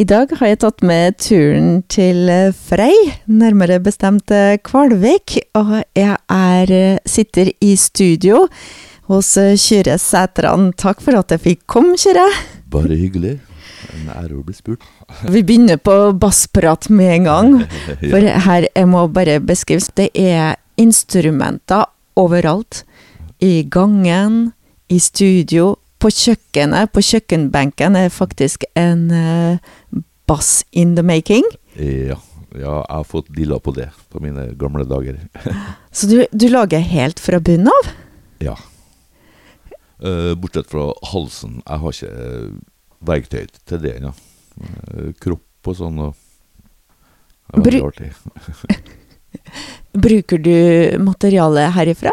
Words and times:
I 0.00 0.04
dag 0.08 0.30
har 0.38 0.48
jeg 0.48 0.58
tatt 0.62 0.78
med 0.86 1.16
turen 1.20 1.82
til 1.92 2.30
eh, 2.32 2.54
Frei, 2.56 2.94
nærmere 3.28 3.76
bestemt 3.84 4.32
eh, 4.32 4.54
Kvalvik. 4.64 5.34
Og 5.60 5.74
jeg 5.98 6.14
er, 6.32 6.72
eh, 6.72 7.02
sitter 7.04 7.50
i 7.60 7.74
studio 7.76 8.46
hos 9.10 9.34
Kyrre 9.60 9.98
Sætran. 10.00 10.70
Takk 10.80 11.04
for 11.04 11.18
at 11.20 11.34
jeg 11.34 11.42
fikk 11.44 11.66
komme, 11.68 11.98
Kyrre. 12.00 12.24
Bare 12.72 12.96
hyggelig. 12.96 13.34
En 13.90 14.08
ære 14.14 14.38
å 14.38 14.46
bli 14.46 14.56
spurt. 14.56 14.88
Vi 15.28 15.44
begynner 15.44 15.76
på 15.76 15.98
bassprat 16.16 16.88
med 16.88 17.18
en 17.18 17.28
gang. 17.28 17.52
For 18.00 18.24
her, 18.46 18.70
jeg 18.72 18.88
må 18.88 19.04
bare 19.12 19.36
beskrive, 19.44 19.84
det 20.00 20.08
er 20.16 20.56
instrumenter 20.80 21.90
overalt. 22.16 22.86
I 23.44 23.66
gangen, 23.68 24.54
i 24.88 24.96
studio, 24.96 25.74
på 26.00 26.10
kjøkkenet, 26.14 26.92
på 26.94 27.02
kjøkkenbenken, 27.04 27.98
er 27.98 28.12
faktisk 28.12 28.64
en 28.78 29.06
uh, 29.12 30.00
bass 30.30 30.64
in 30.72 30.96
the 30.96 31.04
making. 31.06 31.46
Ja. 31.76 32.16
ja, 32.54 32.74
jeg 32.80 32.96
har 32.96 33.06
fått 33.08 33.30
dilla 33.36 33.60
på 33.62 33.74
det 33.76 33.90
på 34.12 34.22
mine 34.24 34.50
gamle 34.60 34.86
dager. 34.88 35.20
Så 35.96 36.10
du, 36.10 36.16
du, 36.32 36.48
lager 36.52 36.82
helt 36.84 37.20
fra 37.22 37.40
bunnen 37.42 37.72
av? 37.72 37.92
Ja. 38.42 38.56
Uh, 40.00 40.32
bortsett 40.40 40.70
fra 40.70 40.90
halsen. 41.12 41.60
Jeg 41.66 41.84
har 41.84 41.98
ikke 41.98 42.14
verktøy 43.10 43.44
til 43.68 43.84
det 43.84 43.98
ennå. 43.98 44.14
Uh, 44.60 45.10
kropp 45.20 45.70
og 45.70 45.76
sånn. 45.76 46.00
Og 46.08 46.16
det 47.50 47.60
var 47.60 47.68
Bru 47.68 47.80
artig. 47.90 48.14
Bruker 49.92 50.38
du 50.38 50.98
materialet 51.02 51.72
herifra? 51.76 52.12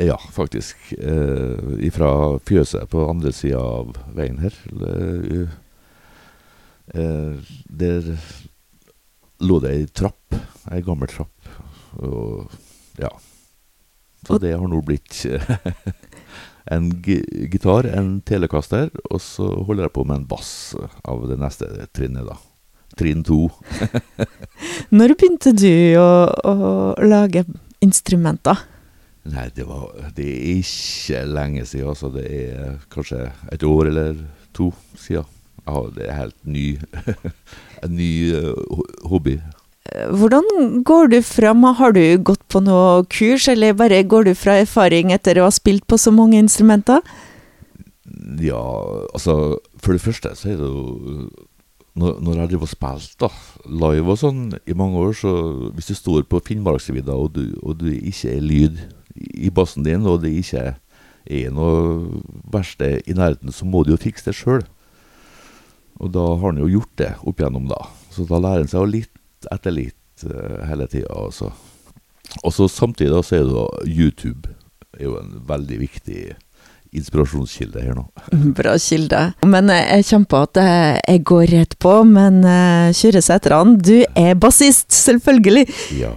Ja, 0.00 0.16
faktisk. 0.32 0.76
Eh, 0.98 1.84
ifra 1.84 2.38
fjøset 2.48 2.88
på 2.88 3.02
andre 3.10 3.32
sida 3.36 3.60
av 3.60 3.98
veien 4.16 4.38
her. 4.40 4.54
Eh, 6.94 7.50
der 7.68 8.08
lå 9.44 9.58
det 9.60 9.74
ei 9.74 9.84
trapp. 9.92 10.38
Ei 10.72 10.80
gammel 10.86 11.10
trapp. 11.12 11.50
Og 12.00 12.48
ja. 13.00 13.12
Så 14.26 14.38
det 14.40 14.54
har 14.56 14.68
nå 14.68 14.80
blitt 14.84 15.26
en 16.74 16.90
gitar, 17.04 17.88
en 17.88 18.20
telekaster, 18.24 18.88
og 19.10 19.20
så 19.24 19.48
holder 19.66 19.88
jeg 19.88 19.96
på 19.96 20.04
med 20.08 20.22
en 20.22 20.28
bass 20.32 20.52
av 21.08 21.28
det 21.28 21.40
neste 21.40 21.68
trinnet, 21.96 22.28
da. 22.28 22.36
Trinn 23.00 23.22
to. 23.24 23.46
Når 24.96 25.14
begynte 25.16 25.54
du 25.56 25.72
å, 26.00 26.10
å 26.28 26.54
lage 27.04 27.44
instrumenter? 27.84 28.69
Nei, 29.28 29.50
det, 29.52 29.66
var, 29.68 29.90
det 30.16 30.24
er 30.24 30.60
ikke 30.60 31.24
lenge 31.28 31.66
siden. 31.68 31.92
Altså. 31.92 32.08
Det 32.14 32.24
er 32.24 32.78
kanskje 32.92 33.26
et 33.52 33.64
år 33.66 33.90
eller 33.92 34.22
to 34.56 34.70
siden. 34.96 35.28
Ja, 35.68 35.82
det 35.94 36.06
er 36.08 36.16
helt 36.16 36.38
ny 36.48 36.66
en 37.84 37.96
ny 37.98 38.12
uh, 38.32 38.80
hobby. 39.10 39.36
Hvordan 39.90 40.82
går 40.86 41.10
du 41.12 41.18
fram? 41.24 41.64
Har 41.76 41.92
du 41.92 42.02
gått 42.22 42.42
på 42.48 42.62
noe 42.64 43.04
kurs, 43.10 43.48
eller 43.48 43.76
bare 43.76 44.02
går 44.06 44.30
du 44.30 44.34
fra 44.38 44.60
erfaring 44.62 45.12
etter 45.12 45.40
å 45.40 45.48
ha 45.48 45.52
spilt 45.54 45.86
på 45.88 45.98
så 45.98 46.12
mange 46.14 46.38
instrumenter? 46.40 47.04
Ja, 48.40 48.62
altså 49.14 49.60
For 49.78 49.94
det 49.94 50.02
første 50.02 50.32
så 50.36 50.50
er 50.50 50.58
det 50.58 50.66
jo 50.66 51.28
når, 51.98 52.20
når 52.22 52.38
jeg 52.38 52.50
driver 52.52 52.66
og 52.66 52.70
spilte 52.70 53.28
live 53.66 54.12
og 54.14 54.18
sånn 54.20 54.42
i 54.70 54.76
mange 54.78 55.00
år, 55.00 55.14
så 55.16 55.32
hvis 55.74 55.90
du 55.90 55.96
står 55.98 56.24
på 56.30 56.40
Finnmarksvidda 56.46 57.16
og, 57.18 57.38
og 57.60 57.80
du 57.80 57.88
ikke 57.90 58.30
er 58.36 58.44
lyd 58.44 58.78
i 59.16 59.50
bassen 59.54 59.86
din, 59.86 60.06
og 60.06 60.22
det 60.24 60.32
ikke 60.40 60.74
er 61.30 61.54
noe 61.54 62.20
verste 62.52 62.98
i 63.04 63.16
nærheten, 63.16 63.52
så 63.52 63.68
må 63.68 63.84
du 63.84 63.94
jo 63.94 64.00
fikse 64.00 64.30
det 64.30 64.36
sjøl. 64.38 64.62
Og 66.00 66.12
da 66.14 66.24
har 66.32 66.46
han 66.46 66.60
jo 66.62 66.70
gjort 66.70 66.94
det 67.00 67.10
opp 67.28 67.40
igjennom, 67.40 67.68
da. 67.70 67.80
Så 68.10 68.24
da 68.28 68.40
lærer 68.40 68.64
han 68.64 68.70
seg 68.70 68.80
jo 68.80 68.92
litt 68.94 69.50
etter 69.52 69.74
litt 69.74 70.24
uh, 70.26 70.62
hele 70.68 70.88
tida. 70.90 71.10
Altså. 71.12 71.50
Og 72.42 72.54
så 72.56 72.68
samtidig 72.70 73.12
da, 73.12 73.24
så 73.24 73.40
er 73.40 73.44
det 73.48 73.56
da 73.56 73.66
YouTube 73.84 74.54
er 74.96 75.04
jo 75.06 75.18
en 75.20 75.36
veldig 75.48 75.80
viktig 75.80 76.22
inspirasjonskilde 76.96 77.84
her 77.84 77.94
nå. 77.94 78.06
Bra 78.58 78.74
kilde. 78.82 79.20
Men 79.46 79.70
jeg 79.70 80.08
kjenner 80.08 80.30
på 80.32 80.40
at 80.48 80.60
jeg 80.64 81.22
går 81.28 81.44
rett 81.52 81.76
på, 81.82 81.92
men 82.08 82.40
Kyrre 82.96 83.22
Sætran, 83.22 83.76
du 83.78 84.00
er 84.18 84.34
bassist, 84.40 84.90
selvfølgelig. 84.96 85.68
Ja. 86.00 86.16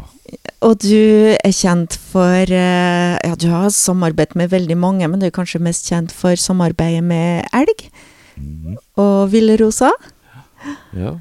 Og 0.63 0.79
du 0.79 1.35
er 1.35 1.51
kjent 1.51 1.97
for 2.00 2.47
eh, 2.47 3.16
Ja, 3.19 3.35
du 3.35 3.50
har 3.51 3.69
samarbeidet 3.74 4.38
med 4.40 4.51
veldig 4.53 4.78
mange, 4.79 5.07
men 5.07 5.19
du 5.19 5.28
er 5.28 5.35
kanskje 5.35 5.62
mest 5.63 5.90
kjent 5.91 6.13
for 6.16 6.40
samarbeidet 6.40 7.03
med 7.03 7.44
Elg 7.56 7.88
mm. 8.38 8.78
og 9.03 9.31
Ville 9.34 9.57
Rosa? 9.59 9.91
Ja. 10.96 11.18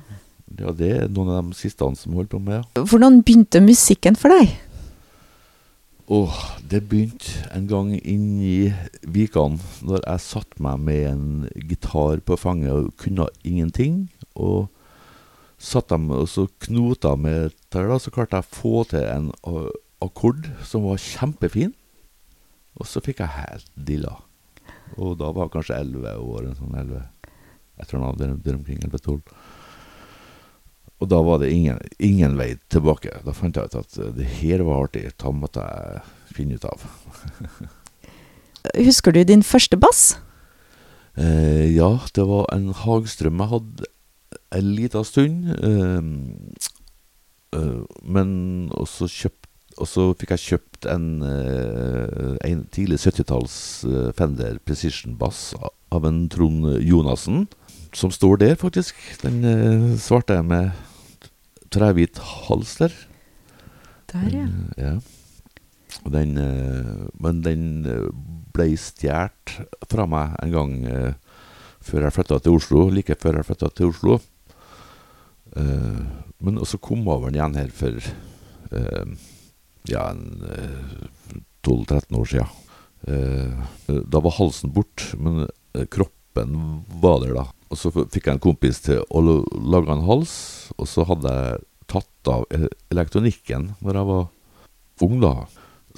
ja, 0.61 0.75
det 0.79 0.91
er 0.95 1.09
noen 1.11 1.33
av 1.35 1.49
de 1.49 1.59
siste 1.59 1.89
som 1.99 2.15
holdt 2.15 2.31
på 2.31 2.39
med. 2.43 2.63
Hvordan 2.79 3.23
begynte 3.27 3.65
musikken 3.65 4.19
for 4.19 4.31
deg? 4.31 4.53
Åh, 6.13 6.39
det 6.71 6.85
begynte 6.91 7.49
en 7.55 7.67
gang 7.71 7.91
inni 7.97 8.71
Vikan, 9.03 9.59
når 9.83 10.05
jeg 10.05 10.23
satte 10.27 10.63
meg 10.63 10.83
med 10.87 11.03
en 11.09 11.27
gitar 11.71 12.23
på 12.23 12.39
fanget 12.39 12.75
og 12.75 12.95
kunne 13.01 13.27
ingenting. 13.43 14.07
og 14.35 14.69
satt 15.63 15.93
dem 15.93 16.11
og 16.11 16.27
så 16.31 16.49
knota 16.67 17.15
med 17.17 17.55
der, 17.73 17.87
da, 17.89 17.99
så 18.03 18.11
klarte 18.15 18.41
jeg 18.41 18.49
å 18.49 18.57
få 18.57 18.83
til 18.91 19.07
en 19.07 19.31
akkord 20.03 20.51
som 20.67 20.89
var 20.89 21.01
kjempefin. 21.01 21.73
Og 22.81 22.89
så 22.89 23.03
fikk 23.05 23.21
jeg 23.23 23.37
helt 23.37 23.69
dilla. 23.77 24.17
Og 24.97 25.19
da 25.21 25.31
var 25.31 25.47
jeg 25.47 25.55
kanskje 25.57 25.79
elleve 25.79 26.15
år. 26.19 26.49
En 26.49 26.57
sånn 26.59 26.79
11, 26.79 27.03
jeg 27.81 27.91
tror 27.91 28.07
hadde 28.09 28.31
der 28.45 28.57
omkring 28.57 28.81
11-12. 28.89 29.21
Og 31.03 31.09
da 31.11 31.19
var 31.27 31.41
det 31.43 31.51
ingen, 31.51 31.79
ingen, 31.99 32.37
vei 32.39 32.53
tilbake. 32.71 33.17
Da 33.27 33.35
fant 33.35 33.59
jeg 33.59 33.71
ut 33.71 33.79
at 33.81 33.97
det 34.17 34.29
her 34.39 34.63
var 34.67 34.85
artig. 34.87 35.09
Da 35.19 35.33
måtte 35.35 35.65
jeg 35.67 36.37
finne 36.37 36.59
ut 36.59 36.67
av. 36.69 36.85
Husker 38.79 39.15
du 39.15 39.25
din 39.27 39.43
første 39.43 39.79
bass? 39.81 40.13
Eh, 41.19 41.75
ja, 41.75 41.91
det 42.15 42.25
var 42.25 42.47
en 42.55 42.71
Hagstrøm 42.85 43.43
jeg 43.43 43.51
hadde 43.51 43.91
en 44.53 44.75
liten 44.77 45.05
stund. 45.05 45.49
Uh, 45.65 46.03
uh, 47.57 47.85
men 48.03 48.69
også 48.77 49.09
kjøpt 49.11 49.39
Og 49.81 49.89
så 49.89 50.03
fikk 50.21 50.35
jeg 50.35 50.43
kjøpt 50.43 50.87
en, 50.93 51.07
uh, 51.25 52.35
en 52.45 52.67
tidlig 52.75 52.99
70-talls 53.01 53.55
Fender 54.19 54.59
Precision 54.69 55.15
Bass 55.17 55.55
av 55.89 56.05
en 56.05 56.27
Trond 56.29 56.75
Jonassen. 56.85 57.47
Som 57.97 58.13
står 58.13 58.37
der, 58.43 58.55
faktisk. 58.61 59.01
Den 59.25 59.97
svarte 60.01 60.37
jeg 60.37 60.45
med 60.49 60.71
trehvit 61.73 62.21
hals 62.21 62.77
der. 62.81 62.93
Der, 64.13 64.29
ja. 64.33 64.47
ja. 64.77 64.93
Den, 66.13 66.37
men 67.21 67.43
den 67.45 67.65
ble 68.53 68.69
stjålet 68.81 69.57
fra 69.89 70.07
meg 70.09 70.37
en 70.45 70.57
gang 70.57 70.77
før 71.85 72.07
jeg 72.07 72.17
flytta 72.17 72.41
til 72.45 72.61
Oslo. 72.61 72.87
Like 72.93 73.17
før 73.21 73.41
jeg 73.41 73.49
flytta 73.51 73.73
til 73.77 73.93
Oslo. 73.93 74.21
Uh, 75.57 76.01
men 76.43 76.61
også 76.61 76.81
kom 76.83 77.05
over 77.07 77.29
den 77.29 77.39
igjen 77.39 77.59
her 77.61 77.73
for 77.77 77.99
uh, 78.73 79.17
ja, 79.91 80.07
en 80.09 80.45
uh, 80.47 81.41
12-13 81.63 82.19
år 82.19 82.31
sia. 82.31 82.49
da 83.03 84.21
var 84.23 84.35
halsen 84.37 84.71
bort, 84.75 85.05
men 85.19 85.45
kroppen 85.91 86.53
var 87.03 87.21
der, 87.23 87.33
da. 87.35 87.45
Og 87.71 87.79
så 87.79 87.91
fikk 87.95 88.27
jeg 88.27 88.37
en 88.37 88.43
kompis 88.43 88.79
til 88.83 89.01
å 89.11 89.23
lage 89.23 89.91
en 89.91 90.05
hals, 90.07 90.35
og 90.75 90.87
så 90.91 91.07
hadde 91.07 91.33
jeg 91.35 91.61
tatt 91.91 92.31
av 92.31 92.47
elektronikken 92.91 93.73
når 93.83 93.99
jeg 93.99 94.09
var 94.11 94.27
ung, 95.07 95.17
da. 95.23 95.33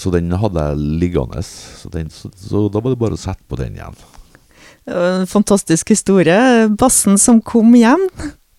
Så 0.00 0.12
den 0.12 0.32
hadde 0.36 0.68
jeg 0.68 0.84
liggende, 1.00 1.40
så, 1.44 1.92
den, 1.92 2.12
så, 2.12 2.28
så 2.36 2.66
da 2.72 2.84
var 2.84 2.92
det 2.92 3.00
bare 3.00 3.16
å 3.16 3.24
sette 3.24 3.44
på 3.48 3.60
den 3.60 3.76
igjen. 3.80 4.00
En 4.84 5.28
fantastisk 5.28 5.92
historie. 5.92 6.68
Bassen 6.76 7.20
som 7.20 7.40
kom 7.40 7.72
hjem. 7.78 8.04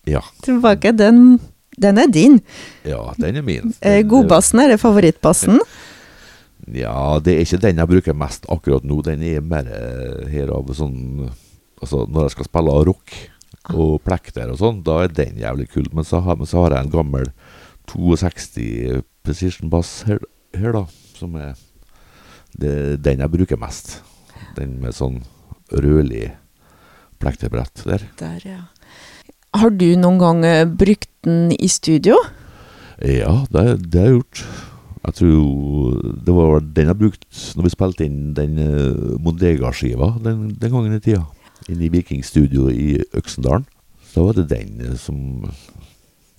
Ja. 0.06 0.22
Tilbake. 0.46 0.92
Den, 0.96 1.38
den 1.76 1.98
er 1.98 2.10
din. 2.12 2.40
Ja, 2.86 3.02
den 3.18 3.40
er 3.40 3.46
min. 3.46 3.74
Eh, 3.80 4.02
godbassen, 4.06 4.62
er 4.62 4.74
det 4.74 4.80
favorittbassen? 4.82 5.60
Ja, 6.74 7.18
det 7.22 7.34
er 7.34 7.44
ikke 7.44 7.62
den 7.62 7.78
jeg 7.82 7.90
bruker 7.90 8.16
mest 8.18 8.46
akkurat 8.50 8.86
nå. 8.86 8.98
Den 9.06 9.22
er 9.26 9.44
mer 9.44 9.68
eh, 9.70 10.26
her 10.32 10.54
av 10.54 10.72
sånn 10.74 11.28
Altså, 11.76 12.06
når 12.08 12.24
jeg 12.24 12.32
skal 12.32 12.46
spille 12.46 12.74
rock 12.88 13.12
og 13.76 13.98
plekter 14.00 14.48
og 14.48 14.56
sånn, 14.56 14.78
da 14.80 14.94
er 15.04 15.10
den 15.12 15.36
jævlig 15.36 15.66
kul. 15.74 15.90
Men 15.92 16.06
så 16.08 16.22
har, 16.24 16.38
men 16.40 16.48
så 16.48 16.62
har 16.62 16.72
jeg 16.72 16.86
en 16.86 16.94
gammel 16.94 17.28
62 17.92 19.02
Precision 19.26 19.68
Bass 19.70 19.90
her, 20.08 20.22
her 20.56 20.72
da, 20.72 20.86
som 21.18 21.36
er 21.36 21.52
det, 22.56 22.72
den 23.04 23.20
jeg 23.20 23.34
bruker 23.34 23.60
mest. 23.60 23.98
Den 24.56 24.78
med 24.80 24.96
sånn 24.96 25.20
rødlig 25.68 26.30
plekterbrett 27.20 27.84
der. 27.84 28.08
Der, 28.20 28.40
ja. 28.48 28.60
Har 29.56 29.72
du 29.72 29.88
noen 29.96 30.18
gang 30.20 30.44
eh, 30.44 30.64
brukt 30.68 31.08
den 31.24 31.52
i 31.56 31.68
studio? 31.70 32.18
Ja, 33.00 33.44
det, 33.52 33.90
det 33.92 34.00
har 34.00 34.10
jeg 34.10 34.18
gjort. 34.18 34.42
Jeg 35.06 35.14
tror 35.20 35.98
det 36.26 36.34
var 36.34 36.64
den 36.74 36.88
jeg 36.90 36.98
brukte 36.98 37.42
når 37.56 37.66
vi 37.66 37.72
spilte 37.72 38.06
inn 38.08 38.32
den 38.34 38.56
uh, 38.58 39.14
Mondega-skiva 39.22 40.16
den, 40.24 40.48
den, 40.58 40.72
gangen 40.72 40.96
i 40.96 41.02
tida. 41.02 41.22
Inne 41.70 41.86
i 41.86 41.92
Vikingstudio 41.94 42.66
i 42.72 42.96
Øksendalen. 43.14 43.66
da 44.14 44.24
var 44.24 44.34
det 44.38 44.48
den 44.50 44.80
eh, 44.80 44.96
som, 44.96 45.46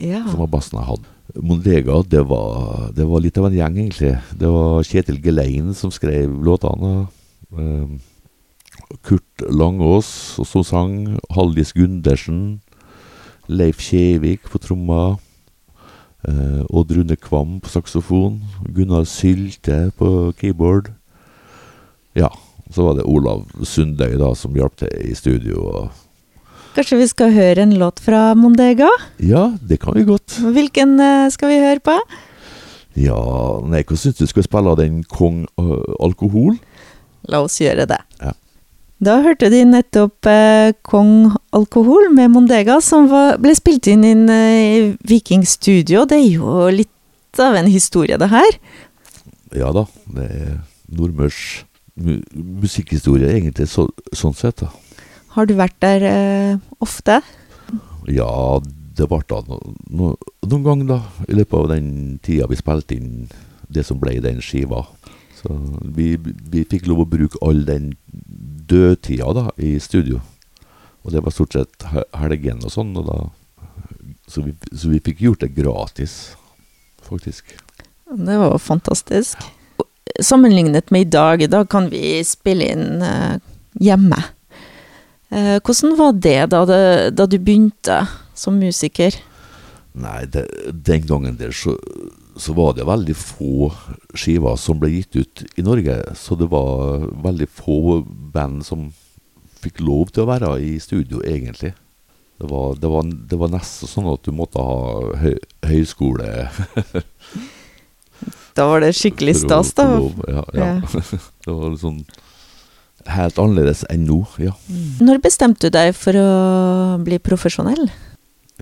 Ja. 0.02 0.24
som 0.28 0.42
var 0.42 0.52
bassen 0.52 0.80
jeg 0.80 0.88
hadde. 0.88 1.14
Mondega, 1.36 2.02
det 2.10 2.24
var, 2.28 2.92
det 2.96 3.06
var 3.08 3.22
litt 3.22 3.38
av 3.38 3.48
en 3.50 3.58
gjeng, 3.58 3.78
egentlig. 3.78 4.14
Det 4.40 4.50
var 4.50 4.84
Kjetil 4.88 5.19
Gelein 5.24 5.74
som 5.74 5.92
skrev 5.92 6.31
låtene. 6.44 7.08
eh, 7.54 7.98
Kurt 9.04 9.44
Langås 9.52 10.40
som 10.48 10.64
sang. 10.64 11.19
Haldis 11.30 11.74
Gundersen. 11.74 12.62
Leif 13.48 13.80
Kjevik 13.82 14.48
på 14.52 14.60
tromma. 14.62 15.18
Eh, 16.28 16.64
Odd 16.70 16.92
Rune 16.92 17.16
Kvam 17.16 17.60
på 17.64 17.72
saksofon. 17.72 18.42
Gunnar 18.76 19.06
Sylte 19.08 19.92
på 19.98 20.34
keyboard. 20.40 20.92
Ja, 22.18 22.32
så 22.74 22.84
var 22.88 22.98
det 22.98 23.06
Olav 23.08 23.46
Sundøy 23.64 24.18
da 24.20 24.34
som 24.36 24.56
hjalp 24.58 24.76
til 24.82 24.92
i 25.06 25.14
studio. 25.16 25.88
Kanskje 26.76 27.00
vi 27.00 27.08
skal 27.10 27.32
høre 27.34 27.64
en 27.64 27.78
låt 27.80 28.02
fra 28.04 28.34
Mondega? 28.38 28.90
ja, 29.20 29.48
det 29.62 29.80
kan 29.82 29.96
vi 29.98 30.04
godt. 30.06 30.38
Hvilken 30.42 31.00
eh, 31.00 31.30
skal 31.34 31.50
vi 31.50 31.62
høre 31.64 31.80
på? 31.82 31.96
Ja, 32.98 33.18
nei, 33.70 33.84
hva 33.86 33.98
syns 33.98 34.18
du? 34.18 34.26
Skal 34.26 34.42
vi 34.44 34.50
spille 34.50 34.74
den 34.80 35.04
Kong 35.06 35.46
øh, 35.62 35.96
Alkohol? 36.02 36.58
La 37.30 37.42
oss 37.46 37.60
gjøre 37.62 37.86
det. 37.90 38.00
Ja. 38.22 38.34
Da 38.98 39.20
hørte 39.22 39.52
de 39.54 39.60
nettopp 39.70 40.26
eh, 40.26 40.72
Kong 40.88 41.30
Alkohol 41.54 42.10
med 42.16 42.32
Mondega, 42.34 42.80
som 42.82 43.06
var, 43.12 43.36
ble 43.42 43.54
spilt 43.58 43.86
inn 43.92 44.02
i 44.02 44.14
eh, 44.34 44.96
Viking 45.06 45.46
Studio. 45.46 46.08
Det 46.10 46.18
er 46.18 46.32
jo 46.40 46.64
litt 46.74 47.42
av 47.42 47.60
en 47.60 47.70
historie, 47.70 48.18
det 48.18 48.32
her. 48.32 48.58
Ja 49.54 49.70
da, 49.76 49.86
det 50.16 50.26
er 50.26 50.56
nordmørs 50.90 51.42
mu 51.98 52.18
musikkhistorie, 52.34 53.30
egentlig, 53.36 53.70
så, 53.70 53.86
sånn 54.18 54.36
sett. 54.38 54.66
da. 54.66 54.72
Har 55.38 55.46
du 55.46 55.54
vært 55.58 55.78
der 55.86 56.08
eh, 56.10 56.58
ofte? 56.82 57.20
Ja, 58.10 58.32
det 58.98 59.06
ble 59.12 59.22
da 59.30 59.44
no, 59.46 59.60
no, 59.94 60.12
noen 60.42 60.66
ganger, 60.66 60.90
da, 60.96 61.00
i 61.30 61.38
løpet 61.38 61.58
av 61.60 61.70
den 61.76 61.92
tida 62.26 62.50
vi 62.50 62.58
spilte 62.58 62.98
inn 62.98 63.28
det 63.70 63.86
som 63.86 64.02
ble 64.02 64.18
den 64.26 64.42
skiva. 64.42 64.88
Så 65.38 65.54
vi, 65.94 66.16
vi 66.18 66.66
fikk 66.66 66.90
lov 66.90 67.04
å 67.04 67.10
bruke 67.10 67.38
all 67.46 67.62
den 67.68 67.92
dødtida 68.69 69.31
da, 69.38 69.46
i 69.58 69.75
studio. 69.84 70.22
Og 71.04 71.14
det 71.14 71.22
var 71.24 71.31
stort 71.36 71.56
sett 71.56 71.86
he- 71.94 72.08
helgen 72.19 72.64
og 72.68 72.74
sånn, 72.74 72.96
og 73.00 73.08
da 73.08 73.19
så 74.28 74.42
vi, 74.44 74.52
så 74.75 74.90
vi 74.92 75.00
fikk 75.00 75.22
gjort 75.24 75.44
det 75.46 75.54
gratis, 75.56 76.14
faktisk. 77.08 77.54
Det 78.12 78.36
var 78.42 78.58
fantastisk. 78.60 79.40
Sammenlignet 80.24 80.92
med 80.92 81.06
i 81.06 81.12
dag, 81.16 81.46
da 81.52 81.62
kan 81.69 81.88
vi 81.92 82.18
spille 82.28 82.68
inn 82.74 83.04
eh, 83.04 83.38
hjemme. 83.80 84.19
Eh, 85.31 85.58
hvordan 85.64 85.96
var 86.00 86.14
det 86.24 86.38
da, 86.52 86.62
det 86.68 86.81
da 87.16 87.28
du 87.28 87.38
begynte 87.40 88.02
som 88.36 88.60
musiker? 88.60 89.16
Nei, 89.98 90.25
det, 90.31 90.44
den 90.88 91.08
gangen 91.08 91.40
der 91.40 91.56
så, 91.56 91.78
så 92.39 92.54
var 92.54 92.74
det 92.78 92.86
veldig 92.88 93.16
få 93.18 93.72
skiver 94.18 94.56
som 94.60 94.80
ble 94.81 94.92
gitt 94.94 95.16
ut 95.16 95.44
i 95.57 95.66
Norge. 95.66 95.98
Så 96.16 96.38
det 96.39 96.50
var 96.51 97.07
veldig 97.24 97.50
få 97.50 98.01
band 98.06 98.66
som 98.66 98.89
fikk 99.62 99.81
lov 99.81 100.13
til 100.13 100.25
å 100.25 100.30
være 100.30 100.54
i 100.63 100.78
studio, 100.81 101.22
egentlig. 101.25 101.74
Det 102.38 102.50
var, 102.51 102.75
det 102.78 102.89
var, 102.94 103.07
det 103.30 103.38
var 103.42 103.50
nesten 103.50 103.89
sånn 103.89 104.10
at 104.12 104.22
du 104.28 104.34
måtte 104.36 104.62
ha 104.62 105.16
høy, 105.18 105.39
høyskole 105.66 106.28
Da 108.57 108.68
var 108.69 108.83
det 108.86 108.92
skikkelig 108.98 109.33
stas, 109.40 109.72
da. 109.78 109.88
lov. 109.98 110.22
Ja, 110.30 110.44
ja. 110.54 110.69
det 111.45 111.54
var 111.54 111.74
litt 111.74 111.81
sånn 111.81 112.04
helt 113.07 113.38
annerledes 113.42 113.83
enn 113.94 114.06
nå, 114.10 114.19
ja. 114.42 114.54
Når 115.06 115.22
bestemte 115.24 115.69
du 115.69 115.74
deg 115.74 115.94
for 115.98 116.18
å 116.18 116.30
bli 117.06 117.19
profesjonell? 117.24 117.88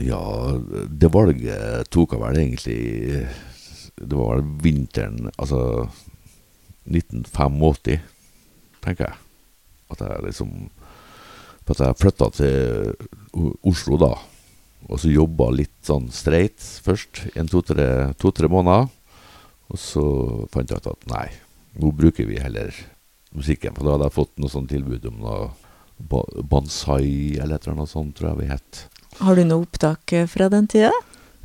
Ja, 0.04 0.22
det 0.92 1.12
valget 1.12 1.88
tok 1.96 2.16
jeg 2.16 2.22
vel 2.22 2.40
egentlig 2.42 2.80
Det 3.96 4.18
var 4.18 4.44
vinteren, 4.64 5.30
altså 5.38 5.88
1985, 6.86 8.02
tenker 8.84 9.08
jeg. 9.08 9.22
At 9.94 10.02
jeg 10.02 10.26
liksom 10.26 10.56
at 11.66 11.82
jeg 11.82 11.98
flytta 11.98 12.28
til 12.36 12.92
Oslo 13.66 13.98
da, 13.98 14.12
og 14.86 15.00
så 15.02 15.10
jobba 15.10 15.48
litt 15.56 15.80
sånn 15.86 16.12
streit 16.14 16.62
først, 16.86 17.24
en 17.34 17.50
to-tre 17.50 18.14
to, 18.22 18.32
måneder. 18.52 18.92
Og 19.74 19.82
så 19.82 20.04
fant 20.54 20.70
jeg 20.70 20.78
ut 20.78 20.92
at 20.92 21.08
nei, 21.10 21.26
nå 21.82 21.90
bruker 21.90 22.28
vi 22.30 22.38
heller 22.38 22.70
musikken. 23.34 23.74
For 23.74 23.82
da 23.82 23.96
hadde 23.96 24.12
jeg 24.12 24.18
fått 24.20 24.36
noe 24.38 24.54
sånn 24.54 24.70
tilbud 24.70 25.08
om 25.10 25.24
noe 25.24 25.48
ba 25.96 26.22
bonsai 26.44 27.40
eller 27.40 27.56
et 27.56 27.66
eller 27.66 27.80
annet 27.80 27.90
sånt, 27.90 28.14
tror 28.18 28.34
jeg 28.34 28.44
vi 28.44 28.52
het. 28.52 28.82
Har 29.24 29.38
du 29.40 29.46
noe 29.48 29.64
opptak 29.64 30.14
eh, 30.14 30.28
fra 30.30 30.52
den 30.52 30.68
tida? 30.70 30.92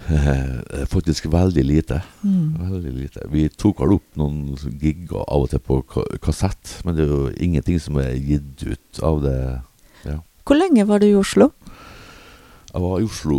Eh, 0.09 0.87
Faktisk 0.91 1.27
veldig 1.31 1.65
lite. 1.65 2.01
Veldig 2.23 2.93
lite. 2.97 3.27
Vi 3.31 3.49
tok 3.53 3.83
vel 3.85 3.97
opp 3.99 4.17
noen 4.19 4.57
gigger 4.81 5.23
av 5.27 5.45
og 5.45 5.51
til 5.53 5.61
på 5.63 5.81
kassett, 6.25 6.79
men 6.85 6.97
det 6.97 7.05
er 7.05 7.13
jo 7.13 7.21
ingenting 7.37 7.79
som 7.83 7.99
er 8.01 8.15
gitt 8.17 8.65
ut 8.65 9.03
av 9.07 9.21
det. 9.27 9.37
Hvor 10.51 10.57
lenge 10.59 10.83
var 10.89 10.99
du 10.99 11.07
i 11.07 11.15
Oslo? 11.15 11.51
Jeg 12.73 12.81
var 12.83 12.99
i 12.99 13.05
Oslo 13.07 13.37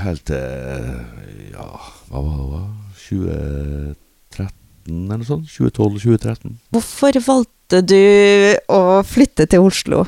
helt 0.00 0.22
til 0.28 1.50
ja, 1.52 1.66
hva 2.08 2.22
var 2.24 2.36
det? 2.38 2.46
var? 2.54 2.68
2013 3.10 3.96
eller 4.88 5.20
noe 5.20 5.28
sånt? 5.28 5.50
2012-2013. 5.52 6.54
Hvorfor 6.72 7.18
valgte 7.26 7.82
du 7.84 8.00
å 8.72 8.80
flytte 9.06 9.46
til 9.50 9.66
Oslo? 9.68 10.04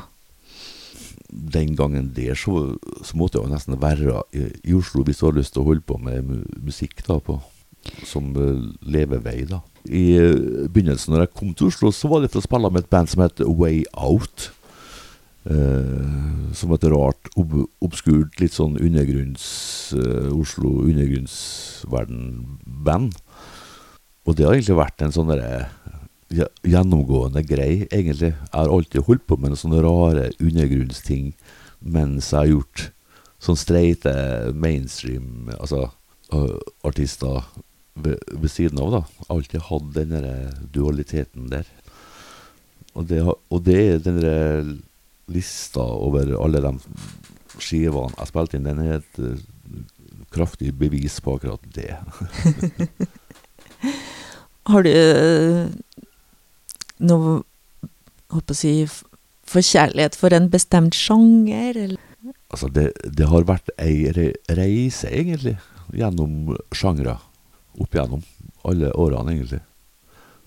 Den 1.32 1.72
gangen 1.76 2.10
der 2.16 2.36
så, 2.36 2.74
så 3.00 3.16
måtte 3.16 3.38
jeg 3.38 3.48
jo 3.48 3.54
nesten 3.54 3.80
være 3.80 4.20
i, 4.36 4.46
i 4.68 4.76
Oslo 4.76 5.04
hvis 5.06 5.22
du 5.22 5.30
har 5.30 5.38
lyst 5.38 5.56
til 5.56 5.64
å 5.64 5.68
holde 5.70 5.84
på 5.88 5.96
med 6.02 6.28
musikk 6.60 7.00
da 7.06 7.16
på, 7.24 7.38
som 8.06 8.34
uh, 8.36 8.60
levevei. 8.84 9.42
da. 9.48 9.62
I 9.88 10.04
uh, 10.20 10.68
begynnelsen 10.68 11.14
når 11.14 11.26
jeg 11.26 11.36
kom 11.38 11.54
til 11.56 11.72
Oslo, 11.72 11.94
så 11.94 12.10
var 12.12 12.22
det 12.22 12.34
for 12.34 12.42
å 12.42 12.46
spille 12.46 12.70
med 12.70 12.84
et 12.84 12.92
band 12.92 13.10
som 13.10 13.24
het 13.24 13.46
Way 13.48 13.86
Out. 13.96 14.52
Eh, 15.42 16.54
som 16.54 16.70
et 16.70 16.84
rart, 16.86 17.26
ob 17.34 17.66
obskurt, 17.82 18.38
litt 18.38 18.54
sånn 18.54 18.78
undergrunns 18.78 19.90
eh, 19.98 20.30
Oslo 20.30 20.86
undergrunnsverden-band. 20.86 23.18
Og 24.22 24.38
det 24.38 24.46
har 24.46 24.54
egentlig 24.54 24.78
vært 24.78 25.02
en 25.02 25.10
sånn 25.16 25.26
derre 25.32 25.66
gjennomgående 26.32 27.42
grei, 27.46 27.86
egentlig. 27.90 28.32
Jeg 28.32 28.52
har 28.52 28.70
alltid 28.72 29.06
holdt 29.06 29.26
på 29.28 29.38
med 29.40 29.58
sånne 29.58 29.82
rare 29.84 30.30
undergrunnsting 30.40 31.32
mens 31.82 32.30
jeg 32.30 32.38
har 32.38 32.50
gjort 32.52 32.84
sånn 33.42 33.58
streite 33.58 34.12
mainstream 34.54 35.50
altså, 35.58 35.88
artister 36.86 37.42
ved, 37.94 38.22
ved 38.30 38.50
siden 38.50 38.80
av. 38.82 38.92
da. 38.94 39.02
Alltid 39.34 39.66
hatt 39.68 39.90
den 39.96 40.14
dualiteten 40.74 41.50
der. 41.52 41.66
Og 42.92 43.08
det, 43.08 43.22
og 43.24 43.64
det 43.66 43.80
er 43.80 44.04
den 44.04 44.20
lista 45.32 45.82
over 45.82 46.34
alle 46.42 46.60
de 46.64 46.72
skivene 47.62 48.12
jeg 48.18 48.30
spilte 48.30 48.58
inn, 48.58 48.68
den 48.68 48.82
er 48.84 49.00
et 49.00 49.16
kraftig 50.32 50.72
bevis 50.76 51.18
på 51.20 51.36
akkurat 51.36 51.64
det. 51.74 51.96
Har 54.70 54.84
du 54.86 54.92
noe 57.02 57.40
håper 58.32 58.54
å 58.54 58.56
si 58.56 58.76
for 58.88 59.12
forkjærlighet 59.52 60.16
for 60.18 60.34
en 60.34 60.48
bestemt 60.52 60.96
sjanger, 60.96 61.76
eller? 61.76 62.32
Altså, 62.52 62.68
det, 62.72 62.90
det 63.04 63.28
har 63.28 63.48
vært 63.48 63.72
ei 63.82 64.06
reise, 64.12 65.10
egentlig, 65.10 65.56
gjennom 65.96 66.54
sjangre. 66.74 67.16
Opp 67.80 67.96
gjennom 67.96 68.22
alle 68.68 68.92
årene, 69.00 69.34
egentlig. 69.36 69.62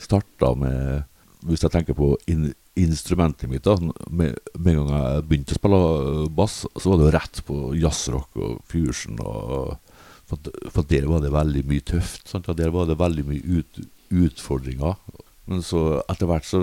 Starta 0.01 0.53
med 0.59 1.11
Hvis 1.45 1.61
jeg 1.61 1.75
tenker 1.75 1.93
på 1.93 2.15
in 2.31 2.47
instrumentet 2.75 3.45
mitt, 3.47 3.63
da. 3.63 3.75
Med, 4.09 4.33
en 4.57 4.79
gang 4.79 4.87
jeg 4.89 5.25
begynte 5.29 5.53
å 5.53 5.59
spille 5.59 6.29
bass, 6.33 6.55
så 6.73 6.89
var 6.89 6.97
det 6.97 7.05
jo 7.05 7.11
rett 7.13 7.41
på 7.45 7.57
jazzrock 7.77 8.39
og 8.41 8.55
fusion. 8.71 9.19
og 9.21 9.77
For, 10.25 10.49
for 10.73 10.89
der 10.89 11.05
var 11.07 11.21
det 11.21 11.31
veldig 11.35 11.63
mye 11.69 11.85
tøft. 11.85 12.25
Sant? 12.31 12.49
Der 12.57 12.73
var 12.73 12.89
det 12.89 12.97
veldig 12.97 13.27
mye 13.29 13.61
ut, 13.61 13.79
utfordringer. 14.25 14.97
Men 15.49 15.61
så 15.65 15.81
etter 16.09 16.29
hvert 16.29 16.47
så 16.47 16.61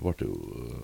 ble 0.00 0.14
det 0.20 0.28
jo 0.28 0.36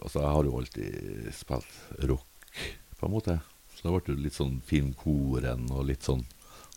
Altså, 0.03 0.21
jeg 0.21 0.33
har 0.35 0.47
jo 0.47 0.59
alltid 0.61 1.29
spilt 1.35 2.05
rock, 2.11 2.61
på 2.99 3.09
en 3.09 3.13
måte. 3.13 3.39
Så 3.75 3.87
det 3.87 3.95
ble 3.95 4.15
jo 4.15 4.23
litt 4.25 4.37
sånn 4.37 4.61
filmkoren 4.67 5.67
og 5.75 5.87
litt 5.89 6.07
sånn 6.07 6.23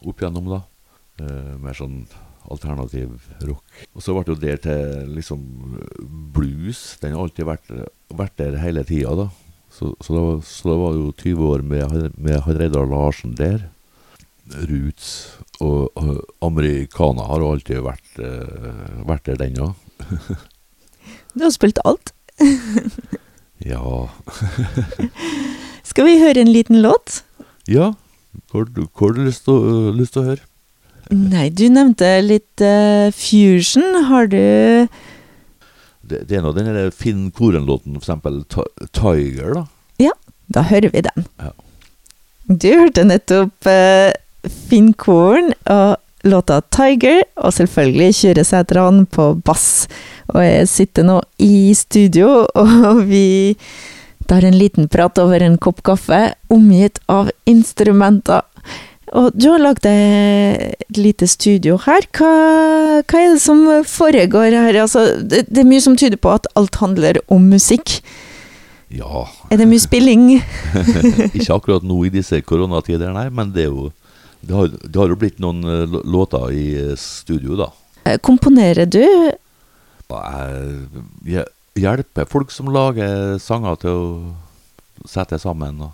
opp 0.07 0.21
igjennom, 0.21 0.49
da. 0.49 0.63
Eh, 1.21 1.53
mer 1.61 1.77
sånn 1.77 2.01
alternativ 2.49 3.29
rock. 3.45 3.83
Og 3.93 4.03
så 4.03 4.15
ble 4.15 4.23
det 4.25 4.33
jo 4.33 4.41
der 4.41 4.61
til 4.63 5.13
liksom 5.17 5.43
blues. 6.35 6.97
Den 7.01 7.15
har 7.15 7.27
alltid 7.27 7.49
vært, 7.49 7.69
vært 8.09 8.37
der 8.41 8.57
hele 8.63 8.85
tida, 8.87 9.13
da. 9.19 9.27
Så, 9.69 9.91
så, 10.01 10.15
det 10.15 10.23
var, 10.25 10.39
så 10.49 10.71
det 10.71 10.77
var 10.81 10.95
jo 10.97 11.11
20 11.13 11.51
år 11.53 11.61
med, 11.61 12.15
med 12.17 12.41
Han 12.47 12.57
Reidar 12.57 12.89
Larsen 12.89 13.35
der. 13.37 13.67
Roots 14.49 15.09
og, 15.61 15.91
og 15.93 16.23
americana 16.41 17.27
har 17.29 17.43
alltid 17.45 17.83
vært, 17.85 18.15
eh, 18.17 19.03
vært 19.05 19.29
der, 19.29 19.37
den 19.43 19.61
òg. 19.67 19.88
Du 21.35 21.43
har 21.45 21.51
spilt 21.55 21.79
alt. 21.85 22.13
Ja, 23.59 24.07
Skal 25.89 26.05
vi 26.07 26.13
høre 26.21 26.39
en 26.39 26.51
liten 26.53 26.79
låt? 26.81 27.23
Ja, 27.67 27.89
hva 28.51 28.61
har 28.61 28.69
du- 28.71 28.87
du 29.13 29.21
lyst 29.25 29.43
til 29.43 29.53
å- 29.53 29.91
høre? 30.29 30.45
Nei, 31.11 31.49
du 31.49 31.65
nevnte 31.69 32.07
litt 32.23 32.61
uh, 32.61 33.09
fusion. 33.11 33.83
Har 34.05 34.27
du 34.31 34.87
Det, 36.05 36.21
det 36.29 36.37
er 36.37 36.41
nå 36.41 36.53
den 36.55 36.69
der 36.73 36.91
Finn 36.91 37.31
Koren-låten, 37.31 37.97
for 37.99 38.05
eksempel 38.05 38.43
Tiger, 38.93 39.53
da. 39.53 39.65
Ja, 39.99 40.11
Da 40.47 40.63
hører 40.63 40.89
vi 40.93 41.01
den. 41.01 41.25
Ja. 41.37 41.51
Du 42.47 42.69
hørte 42.79 43.03
nettopp 43.05 43.67
uh, 43.67 44.11
Finn 44.69 44.93
Korn 44.93 45.51
og 45.69 45.97
låta 46.23 46.61
'Tiger', 46.61 47.23
og 47.35 47.53
selvfølgelig 47.53 48.15
Kyrre 48.15 48.43
Sætran 48.43 49.05
på 49.05 49.33
bass. 49.45 49.87
Og 50.27 50.43
jeg 50.43 50.67
sitter 50.67 51.03
nå 51.03 51.21
i 51.39 51.73
studio, 51.73 52.45
og 52.55 53.07
vi 53.07 53.55
tar 54.27 54.45
en 54.45 54.57
liten 54.57 54.87
prat 54.87 55.17
over 55.17 55.41
en 55.41 55.57
kopp 55.57 55.81
kaffe, 55.83 56.33
omgitt 56.49 56.99
av 57.09 57.31
instrumenter. 57.49 58.41
Og 59.17 59.33
du 59.33 59.47
har 59.49 59.61
lagd 59.61 59.85
et 59.89 60.97
lite 60.97 61.25
studio 61.27 61.79
her. 61.81 62.05
Hva, 62.13 62.33
hva 63.01 63.21
er 63.23 63.33
det 63.33 63.41
som 63.41 63.63
foregår 63.89 64.53
her? 64.53 64.81
Altså, 64.83 65.17
det, 65.17 65.47
det 65.49 65.63
er 65.63 65.69
mye 65.69 65.81
som 65.81 65.97
tyder 65.97 66.19
på 66.21 66.35
at 66.35 66.45
alt 66.59 66.77
handler 66.77 67.17
om 67.27 67.49
musikk. 67.49 68.03
Ja, 68.89 69.27
Er 69.53 69.57
det 69.57 69.67
mye 69.69 69.81
spilling? 69.81 70.29
ikke 71.37 71.53
akkurat 71.53 71.83
nå 71.85 72.03
i 72.07 72.13
disse 72.13 72.39
koronatider, 72.41 73.11
nei, 73.13 73.27
men 73.29 73.51
det 73.53 73.67
er 73.67 73.69
jo 73.69 73.89
Det 74.41 74.55
har, 74.55 74.67
det 74.67 74.99
har 74.99 75.11
jo 75.11 75.19
blitt 75.19 75.39
noen 75.43 75.63
eh, 75.67 75.99
låter 76.07 76.51
i 76.55 76.65
eh, 76.79 76.95
studio, 76.99 77.57
da. 77.59 77.69
Eh, 78.05 78.19
Komponerer 78.23 78.87
du? 78.87 79.03
Jeg, 80.09 81.45
hjelper 81.79 82.27
folk 82.27 82.51
som 82.51 82.71
lager 82.73 83.37
sanger 83.39 83.77
til 83.83 83.99
å 83.99 85.07
sette 85.07 85.37
sammen 85.39 85.83
og 85.85 85.91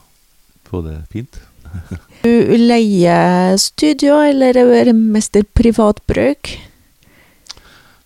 få 0.69 0.85
det 0.85 1.01
fint. 1.13 1.41
Du 2.25 2.55
leier 2.57 3.57
studio, 3.61 4.15
eller 4.23 4.57
er 4.57 4.87
det 4.87 4.95
mest 4.95 5.35
privat 5.53 5.99
bruk? 6.09 6.55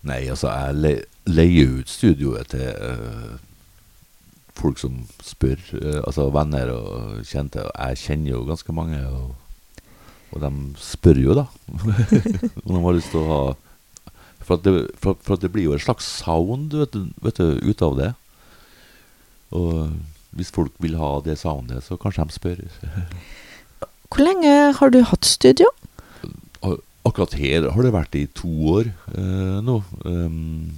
Nei, 0.04 0.26
altså, 0.28 0.50
jeg 0.50 0.76
le, 0.76 0.90
leier 1.30 1.78
ut 1.78 1.88
studioet 1.88 2.50
til 2.52 2.66
uh, 2.68 3.38
folk 4.58 4.80
som 4.80 5.04
spør, 5.24 5.62
Uh, 5.72 6.00
altså 6.02 6.26
venner 6.34 6.72
og 6.74 7.22
kjente. 7.24 7.64
Og 7.64 7.72
jeg 7.78 8.02
kjenner 8.02 8.34
jo 8.34 8.42
ganske 8.48 8.74
mange, 8.76 9.00
og, 9.08 9.32
og 10.30 10.44
de 10.44 10.50
spør 10.78 11.18
jo, 11.18 11.34
da. 11.38 11.46
Om 12.64 12.76
de 12.76 12.84
har 12.84 12.96
lyst 12.96 13.12
til 13.14 13.24
å 13.24 13.28
ha 13.30 13.42
For 14.46 14.56
at 14.56 14.64
det, 14.66 14.74
for, 14.98 15.18
for 15.22 15.36
at 15.36 15.44
det 15.44 15.50
blir 15.54 15.68
jo 15.68 15.74
en 15.76 15.82
slags 15.82 16.06
sound 16.20 16.74
vet 16.74 16.94
du, 16.94 17.10
vet 17.22 17.38
du, 17.38 17.58
ut 17.62 17.84
av 17.86 17.98
det. 17.98 18.10
Og 19.54 19.92
hvis 20.38 20.52
folk 20.54 20.74
vil 20.82 20.96
ha 20.98 21.16
det 21.26 21.38
soundet, 21.40 21.84
så 21.86 21.98
kanskje 21.98 22.26
de 22.26 22.36
spør. 22.36 22.64
Hvor 24.10 24.24
lenge 24.24 24.54
har 24.78 24.90
du 24.94 25.02
hatt 25.06 25.26
studio? 25.26 25.70
Akkurat 27.06 27.34
her 27.38 27.70
har 27.72 27.86
det 27.86 27.94
vært 27.94 28.16
i 28.18 28.26
to 28.36 28.50
år 28.74 28.90
eh, 29.16 29.58
nå. 29.64 29.78
Um, 30.04 30.72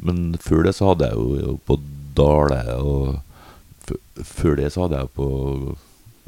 men 0.00 0.36
før 0.40 0.64
det 0.66 0.76
så 0.78 0.92
hadde 0.92 1.10
jeg 1.10 1.18
jo, 1.18 1.26
jo 1.42 1.56
på 1.68 1.78
Dale, 2.16 2.62
og 2.80 3.98
før 4.24 4.56
det 4.56 4.70
så 4.72 4.86
hadde 4.86 5.02
jeg 5.02 5.10
på 5.14 5.26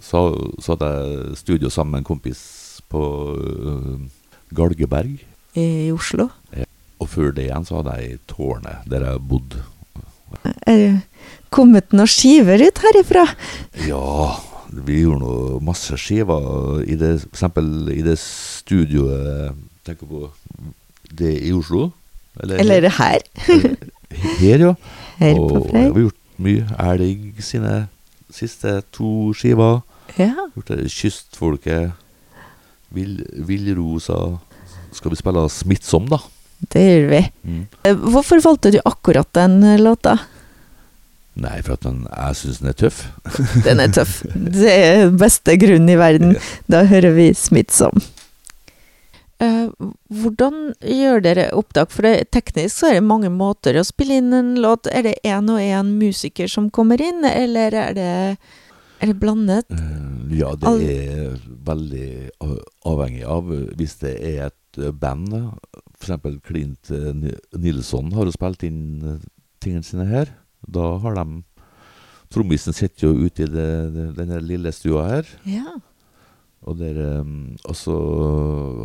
Så, 0.04 0.20
så 0.60 0.74
hadde 0.74 0.88
jeg 0.92 1.38
studio 1.40 1.70
sammen 1.72 1.96
med 1.96 2.04
en 2.04 2.10
kompis 2.10 2.42
på 2.92 3.02
eh, 3.36 3.94
Galgeberg. 4.56 5.18
I 5.58 5.90
Oslo? 5.92 6.28
Og 6.98 7.08
før 7.10 7.32
det 7.34 7.48
igjen 7.48 7.66
så 7.66 7.80
hadde 7.80 7.96
jeg 7.98 8.14
i 8.14 8.20
Tårnet, 8.30 8.84
der 8.90 9.06
jeg 9.06 9.24
bodde. 9.30 9.62
Er 10.68 10.76
det 10.76 10.90
kommet 11.54 11.94
noen 11.96 12.10
skiver 12.10 12.60
ut 12.60 12.82
herifra? 12.84 13.24
Ja, 13.86 14.36
vi 14.68 15.00
gjorde 15.02 15.22
nå 15.22 15.60
masse 15.64 15.96
skiver 16.00 16.82
i 16.84 16.98
det, 17.00 17.14
for 17.24 17.38
eksempel 17.38 17.92
i 17.94 18.02
det 18.04 18.18
studioet 18.20 19.56
Tenker 19.88 20.04
på 20.04 20.26
det 21.16 21.30
i 21.48 21.52
Oslo. 21.56 21.86
Eller 22.44 22.90
her? 22.92 23.22
her, 23.38 24.64
ja. 24.66 24.74
Her 25.18 25.38
og 25.38 25.48
på 25.50 25.62
jeg 25.72 25.94
Vi 25.94 26.02
har 26.02 26.02
gjort 26.02 26.18
mye. 26.36 26.66
Elg 26.92 27.40
sine 27.42 27.72
siste 28.30 28.82
to 28.92 29.32
skiver. 29.32 29.80
Ja. 30.18 30.34
Gjort 30.54 30.68
det 30.68 30.90
Kystfolket. 30.92 31.96
Vill, 32.94 33.20
Villrosa. 33.48 34.38
Skal 34.92 35.12
vi 35.12 35.20
spille 35.20 35.44
Smittsom, 35.52 36.08
da? 36.08 36.20
Det 36.72 36.82
gjør 36.82 37.08
vi. 37.12 37.22
Mm. 37.44 37.62
Eh, 37.86 38.04
Hvorfor 38.14 38.42
valgte 38.42 38.72
du 38.74 38.80
akkurat 38.84 39.28
den 39.36 39.62
eh, 39.62 39.78
låta? 39.80 40.16
Nei, 41.38 41.60
for 41.62 41.76
at 41.76 41.84
den, 41.86 42.00
jeg 42.10 42.38
syns 42.40 42.62
den 42.62 42.70
er 42.72 42.78
tøff. 42.80 43.02
Den 43.66 43.82
er 43.82 43.92
tøff. 43.94 44.14
Det 44.34 44.72
er 44.74 45.10
beste 45.14 45.54
grunnen 45.60 45.92
i 45.92 45.98
verden. 46.00 46.32
Da 46.66 46.82
hører 46.90 47.14
vi 47.14 47.28
smittsom. 47.38 48.02
Uh, 49.38 49.70
hvordan 50.10 50.72
gjør 50.82 51.22
dere 51.22 51.44
opptak? 51.54 51.92
For 51.94 52.08
det, 52.08 52.32
teknisk 52.34 52.80
så 52.80 52.88
er 52.88 52.96
det 52.98 53.06
mange 53.06 53.30
måter 53.30 53.78
å 53.78 53.86
spille 53.86 54.18
inn 54.18 54.34
en 54.34 54.56
låt. 54.58 54.90
Er 54.90 55.06
det 55.06 55.20
én 55.22 55.46
og 55.54 55.62
én 55.62 55.92
musiker 56.00 56.50
som 56.50 56.72
kommer 56.74 56.98
inn, 56.98 57.22
eller 57.22 57.76
er 57.84 57.94
det, 57.94 58.10
er 59.00 59.06
det 59.12 59.20
blandet? 59.20 59.66
Eh, 59.70 60.38
ja, 60.38 60.54
det 60.58 60.68
er 60.92 61.36
veldig 61.68 62.08
avhengig 62.88 63.24
av 63.28 63.44
hvis 63.78 63.94
det 64.02 64.14
er 64.18 64.36
et 64.48 64.80
eh, 64.80 64.92
band. 64.92 65.28
Eksempel 65.98 66.38
Clint 66.44 66.90
eh, 66.94 67.12
Nilsson 67.58 68.12
har 68.16 68.24
jo 68.28 68.32
spilt 68.34 68.62
inn 68.68 68.82
eh, 69.02 69.20
tingene 69.62 69.86
sine 69.86 70.06
her. 70.08 70.26
Da 70.66 70.84
har 71.02 71.12
de 71.18 71.26
Trommisen 72.28 72.74
sitter 72.76 73.06
jo 73.06 73.12
ute 73.24 73.42
i 73.46 73.48
det, 73.48 73.70
denne 74.18 74.38
lille 74.44 74.68
stua 74.76 75.02
her. 75.08 75.24
Ja. 75.48 75.70
Og, 76.68 76.74
der, 76.80 76.96
eh, 77.00 77.24
og 77.64 77.74
så 77.78 77.96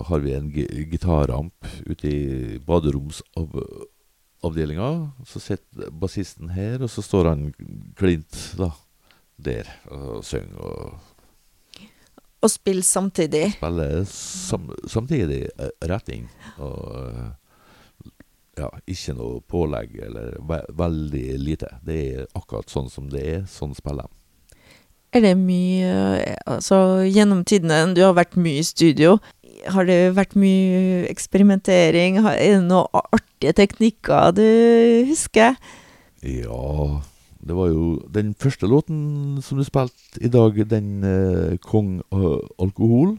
har 0.07 0.19
vi 0.23 0.31
en 0.37 0.49
gitarramp 0.53 0.91
gitaramp 0.93 1.53
ute 1.89 2.05
i 2.07 2.57
baderomsavdelinga. 2.63 4.91
Så 5.27 5.37
sitter 5.43 5.91
bassisten 5.91 6.49
her, 6.55 6.79
og 6.83 6.89
så 6.93 7.01
står 7.03 7.23
han 7.33 7.41
Clint 7.99 8.33
da, 8.59 8.69
der 9.45 9.69
og 9.91 10.23
synge. 10.25 10.55
og 10.57 11.89
Og 12.43 12.51
spille 12.51 12.83
samtidig. 12.83 13.53
Spille 13.57 14.05
sam 14.09 14.67
samtidig 14.87 15.45
eh, 15.59 15.71
rett 15.89 16.09
inn. 16.11 16.27
Og 16.57 16.81
eh, 17.07 17.29
ja, 18.59 18.67
ikke 18.85 19.15
noe 19.17 19.39
pålegg 19.49 19.95
eller 20.07 20.35
ve 20.49 20.59
veldig 20.77 21.27
lite. 21.41 21.71
Det 21.85 22.01
er 22.17 22.27
akkurat 22.35 22.69
sånn 22.69 22.91
som 22.91 23.07
det 23.09 23.23
er. 23.23 23.47
Sånn 23.49 23.73
spiller 23.77 24.09
de. 24.09 24.19
Er 25.13 25.21
det 25.21 25.35
mye 25.37 25.93
Altså, 26.49 27.05
gjennom 27.05 27.43
tidene, 27.45 27.93
du 27.93 28.01
har 28.01 28.15
vært 28.17 28.35
mye 28.35 28.63
i 28.63 28.65
studio. 28.65 29.19
Har 29.69 29.85
det 29.87 30.15
vært 30.17 30.33
mye 30.35 31.05
eksperimentering? 31.07 32.17
Er 32.25 32.39
det 32.41 32.63
noen 32.65 32.89
artige 33.13 33.53
teknikker 33.61 34.33
du 34.35 34.45
husker? 35.07 35.55
Ja 36.23 37.03
Det 37.47 37.55
var 37.55 37.67
jo 37.67 37.99
den 38.13 38.33
første 38.39 38.67
låten 38.67 39.41
som 39.43 39.59
du 39.59 39.65
spilte 39.67 40.21
i 40.23 40.31
dag, 40.31 40.55
den 40.69 41.03
eh, 41.03 41.57
'Kong 41.57 41.99
eh, 41.99 42.39
alkohol'. 42.59 43.17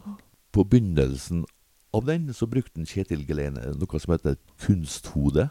På 0.51 0.63
begynnelsen 0.63 1.45
av 1.93 2.05
den 2.05 2.33
så 2.33 2.47
brukte 2.47 2.79
en 2.79 2.87
Kjetil 2.87 3.25
Gelene 3.27 3.75
noe 3.75 3.99
som 3.99 4.15
heter 4.15 4.37
kunsthode. 4.59 5.49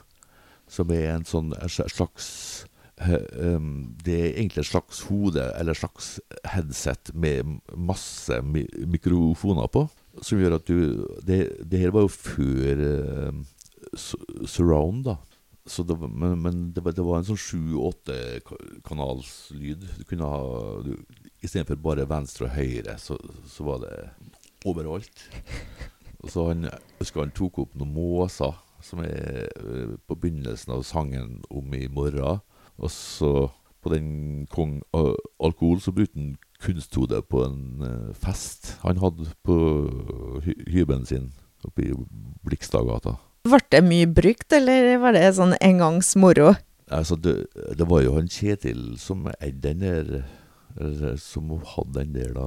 Som 0.69 0.90
er 0.90 1.14
en 1.14 1.25
sånn 1.28 1.52
en 1.54 1.69
slags 1.69 2.66
Det 2.97 4.14
er 4.14 4.38
egentlig 4.38 4.62
et 4.62 4.71
slags 4.71 5.00
hode, 5.11 5.43
eller 5.59 5.75
et 5.75 5.81
slags 5.81 6.21
headset 6.47 7.11
med 7.14 7.61
masse 7.76 8.43
mi 8.43 8.66
mikrofoner 8.87 9.66
på. 9.66 9.88
Som 10.23 10.38
gjør 10.38 10.54
at 10.61 10.66
du 10.66 11.07
Det, 11.26 11.71
det 11.71 11.78
her 11.78 11.90
var 11.90 12.07
jo 12.07 12.09
før 12.09 12.83
uh, 12.83 13.45
surround, 14.47 15.04
da. 15.04 15.16
Det, 15.64 15.97
men 15.97 16.42
men 16.42 16.73
det, 16.76 16.83
det 16.92 17.04
var 17.04 17.23
en 17.23 17.25
sånn 17.25 17.40
sju-åtte 17.40 18.16
kanalslyd. 18.85 19.87
Du 19.97 20.04
kunne 20.04 20.28
ha 20.28 20.42
Istedenfor 21.44 21.80
bare 21.80 22.04
venstre 22.09 22.47
og 22.50 22.54
høyre, 22.56 22.99
så, 23.00 23.16
så 23.49 23.64
var 23.64 23.80
det 23.83 23.94
overalt. 24.68 25.25
Og 26.21 26.30
så 26.33 26.47
han, 26.50 26.68
husker 27.00 27.21
han 27.25 27.33
tok 27.37 27.59
opp 27.64 27.75
noen 27.76 27.92
måser, 27.97 28.54
som 28.85 29.00
er 29.04 29.49
eh, 29.49 29.97
på 30.09 30.16
begynnelsen 30.21 30.73
av 30.76 30.85
sangen 30.88 31.38
om 31.52 31.75
i 31.76 31.87
morgen. 31.92 32.40
Og 32.76 32.92
så 32.92 33.33
på 33.85 33.92
den 33.92 34.47
Kong 34.52 34.78
Al- 34.97 35.16
Alkohol 35.44 35.80
så 35.85 35.92
brukte 35.92 36.16
han 36.21 36.35
kunsthode 36.64 37.21
på 37.28 37.42
en 37.44 37.85
eh, 37.85 38.12
fest 38.16 38.75
han 38.85 39.00
hadde 39.00 39.28
på 39.44 39.56
hy 40.44 40.54
hybelen 40.73 41.04
sin 41.09 41.33
oppe 41.64 41.88
i 41.88 41.92
Blikstadgata. 42.44 43.18
Ble 43.45 43.61
det 43.75 43.83
mye 43.85 44.07
brukt, 44.09 44.49
eller 44.57 44.95
var 45.03 45.13
det 45.13 45.27
sånn 45.37 45.53
engangsmoro? 45.61 46.55
Altså, 46.89 47.19
det, 47.21 47.35
det 47.77 47.87
var 47.89 48.01
jo 48.05 48.15
han 48.17 48.31
Kjetil 48.33 48.95
som 49.01 49.27
eide 49.35 49.61
den 49.61 49.85
der 49.85 50.25
Som 51.21 51.53
hadde 51.75 52.01
den 52.01 52.15
der, 52.17 52.33
da 52.37 52.47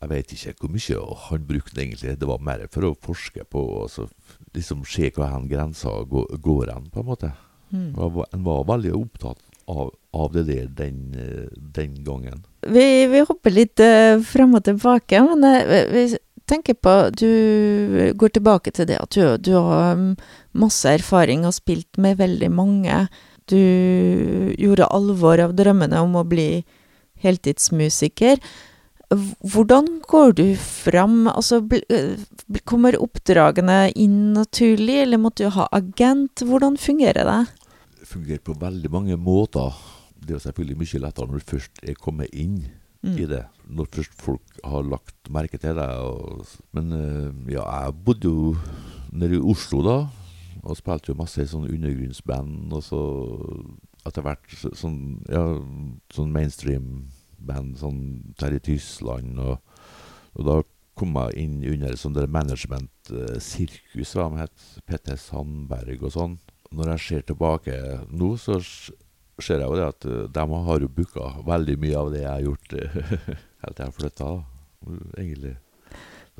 Jeg 0.00 0.10
vet 0.10 0.34
ikke 0.34 0.54
hvor 0.60 0.74
mye 0.74 0.98
han 1.28 1.46
brukte 1.46 1.76
den 1.76 1.86
egentlig. 1.86 2.18
Det 2.18 2.28
var 2.28 2.42
mer 2.42 2.66
for 2.74 2.88
å 2.90 2.96
forske 3.06 3.46
på 3.46 3.62
og 3.84 4.10
liksom 4.52 4.82
se 4.84 5.12
hva 5.14 5.30
hen 5.32 5.48
grensa 5.48 5.94
går, 6.10 6.34
går 6.42 6.74
hen, 6.74 6.90
på 6.92 7.00
en 7.00 7.08
måte. 7.08 7.32
Mm. 7.70 7.94
Han 7.96 8.12
var, 8.18 8.26
han 8.34 8.44
var 8.44 8.66
veldig 8.68 8.92
opptatt 8.98 9.40
av, 9.70 9.94
av 10.12 10.32
det 10.34 10.42
der 10.50 10.66
den, 10.82 10.98
eh, 11.16 11.48
den 11.54 12.02
gangen. 12.04 12.42
Vi, 12.66 13.06
vi 13.08 13.22
hopper 13.24 13.54
litt 13.54 13.80
uh, 13.80 14.20
frem 14.26 14.58
og 14.58 14.66
tilbake, 14.66 15.22
men 15.30 15.46
uh, 15.46 15.86
vi 15.94 16.04
tenker 16.50 16.74
på 16.74 16.94
Du 17.16 18.12
går 18.18 18.34
tilbake 18.34 18.72
til 18.74 18.88
det 18.90 18.98
at 19.00 19.14
du, 19.14 19.36
du 19.38 19.52
har 19.56 19.94
um, 19.98 20.12
masse 20.52 20.88
erfaring 20.88 21.46
og 21.48 21.56
spilt 21.56 22.00
med 22.00 22.18
veldig 22.20 22.50
mange. 22.52 23.06
Du 23.50 23.58
gjorde 24.58 24.90
alvor 24.90 25.40
av 25.42 25.56
drømmene 25.58 26.02
om 26.02 26.18
å 26.18 26.26
bli 26.28 26.64
heltidsmusiker. 27.22 28.40
Hvordan 29.12 29.88
går 30.08 30.36
du 30.38 30.44
fram? 30.56 31.26
Altså, 31.28 31.60
kommer 32.64 32.96
oppdragene 32.96 33.90
inn 33.92 34.32
naturlig, 34.36 35.02
eller 35.04 35.20
måtte 35.20 35.44
du 35.44 35.56
ha 35.56 35.68
agent? 35.74 36.44
Hvordan 36.48 36.78
fungerer 36.80 37.28
det? 37.28 37.40
Det 38.00 38.08
fungerer 38.08 38.40
på 38.44 38.56
veldig 38.58 38.92
mange 38.92 39.18
måter. 39.20 39.74
Det 40.16 40.36
er 40.36 40.44
selvfølgelig 40.46 40.78
mye 40.80 41.02
lettere 41.04 41.28
når 41.28 41.42
du 41.42 41.50
først 41.52 41.82
er 41.82 41.98
kommet 41.98 42.32
inn 42.32 42.62
mm. 43.04 43.16
i 43.18 43.28
det. 43.28 43.44
Når 43.72 43.88
først 43.94 44.16
folk 44.20 44.58
har 44.64 44.84
lagt 44.84 45.30
merke 45.32 45.60
til 45.60 45.78
deg. 45.78 46.48
Men 46.76 46.92
eh, 46.96 47.54
ja, 47.54 47.64
jeg 47.64 47.94
bodde 48.04 48.28
jo 48.28 48.56
nede 49.12 49.38
i 49.38 49.46
Oslo 49.52 49.80
da, 49.84 49.96
og 50.62 50.76
spilte 50.78 51.12
jo 51.12 51.18
masse 51.18 51.42
i 51.42 51.48
sånn 51.48 51.70
undergrunnsband. 51.70 52.72
Og 52.76 52.84
så 52.84 53.00
etter 54.08 54.24
hvert 54.26 54.54
sånn, 54.78 54.98
ja, 55.30 55.42
sånn 56.14 56.32
mainstream-band, 56.34 57.76
sånn 57.80 58.00
Terje 58.40 58.62
Tysland. 58.68 59.38
Og, 59.42 59.58
og, 60.34 60.42
da 60.48 60.58
kom 60.98 61.16
jeg 61.18 61.46
inn 61.46 61.60
under 61.72 61.96
sånn 61.98 62.18
management-sirkus, 62.36 64.16
hva 64.18 64.28
de 64.32 64.42
het. 64.42 64.66
Petter 64.88 65.20
Sandberg 65.20 66.08
og 66.08 66.16
sånn. 66.16 66.36
Når 66.72 66.94
jeg 66.94 67.04
ser 67.06 67.26
tilbake 67.28 67.78
nå, 68.08 68.34
så 68.40 68.58
ser 69.44 69.62
jeg 69.62 69.68
jo 69.68 69.78
det 69.78 69.88
at 69.88 70.06
uh, 70.08 70.22
de 70.30 70.62
har 70.68 70.84
jo 70.84 70.90
booka 70.96 71.34
veldig 71.46 71.76
mye 71.82 71.98
av 71.98 72.10
det 72.14 72.22
jeg 72.22 72.32
har 72.32 72.46
gjort 72.46 72.74
uh, 72.78 72.96
helt 73.64 73.78
til 73.78 73.84
jeg 73.84 73.96
flytta, 73.98 74.30
egentlig. 75.18 75.54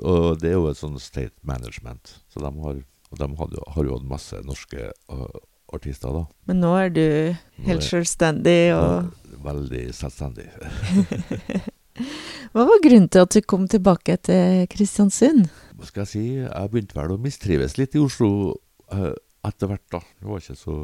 Og 0.02 0.40
det 0.40 0.50
er 0.50 0.56
jo 0.56 0.68
et 0.70 0.80
sånn 0.80 0.98
state 1.02 1.36
management. 1.46 2.16
Så 2.32 2.42
de 2.42 2.50
har, 2.64 2.82
og 3.12 3.20
de 3.20 3.28
hadde, 3.42 3.64
har 3.76 3.88
jo 3.88 3.98
hatt 3.98 4.08
masse 4.08 4.40
norske 4.46 4.88
uh, 5.12 5.40
artister, 5.72 6.14
da. 6.16 6.24
Men 6.48 6.62
nå 6.64 6.72
er 6.78 6.94
du 6.94 7.04
helt 7.68 7.86
selvstendig 7.86 8.74
og 8.76 9.12
Veldig 9.42 9.88
selvstendig. 9.96 10.44
Hva 12.52 12.66
var 12.68 12.82
grunnen 12.84 13.08
til 13.10 13.24
at 13.24 13.34
du 13.34 13.40
kom 13.48 13.64
tilbake 13.66 14.14
til 14.28 14.68
Kristiansund? 14.70 15.48
Hva 15.74 15.88
skal 15.88 16.04
jeg 16.04 16.10
si? 16.12 16.22
Jeg 16.44 16.70
begynte 16.70 16.94
vel 16.94 17.14
å 17.16 17.18
mistrives 17.18 17.74
litt 17.80 17.96
i 17.98 18.02
Oslo 18.04 18.28
etter 18.92 19.72
hvert, 19.72 19.86
da. 19.90 20.02
Det 20.20 20.28
var 20.28 20.44
ikke 20.44 20.58
så 20.60 20.76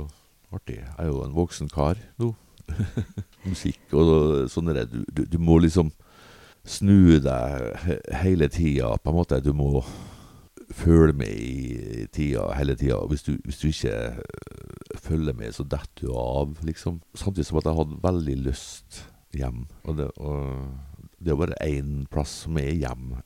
artig. 0.55 0.81
Jeg 0.83 0.99
er 0.99 1.11
jo 1.11 1.23
en 1.25 1.37
voksen 1.37 1.71
kar 1.73 1.99
nå. 2.21 2.33
Musikk 3.49 3.95
og 3.97 4.51
sånn 4.53 4.71
der. 4.73 4.87
Du, 4.91 5.03
du, 5.13 5.25
du, 5.29 5.39
må 5.41 5.59
liksom 5.63 5.91
snu 6.69 7.19
deg 7.25 7.87
hele 8.23 8.49
tida, 8.53 8.93
på 9.01 9.13
en 9.13 9.19
måte. 9.19 9.41
Du 9.45 9.55
må 9.57 9.83
følge 10.75 11.17
med 11.17 11.33
i 11.33 12.07
tida 12.13 12.51
hele 12.59 12.77
tida. 12.77 13.01
Hvis, 13.09 13.25
hvis, 13.45 13.61
du 13.61 13.71
ikke 13.71 13.95
øh, 14.13 14.99
følger 15.01 15.37
med, 15.37 15.55
så 15.57 15.65
detter 15.65 16.09
du 16.09 16.13
av, 16.13 16.59
liksom. 16.67 17.01
Samtidig 17.15 17.49
som 17.49 17.63
at 17.63 17.71
jeg 17.71 17.81
hadde 17.81 18.03
veldig 18.05 18.37
lyst 18.51 19.03
hjem. 19.37 19.65
Og 19.85 19.99
det, 19.99 20.11
og 20.17 20.69
det 21.19 21.33
er 21.33 21.41
bare 21.41 21.63
én 21.67 22.05
plass 22.13 22.43
som 22.45 22.59
er 22.61 22.75
hjem, 22.77 23.17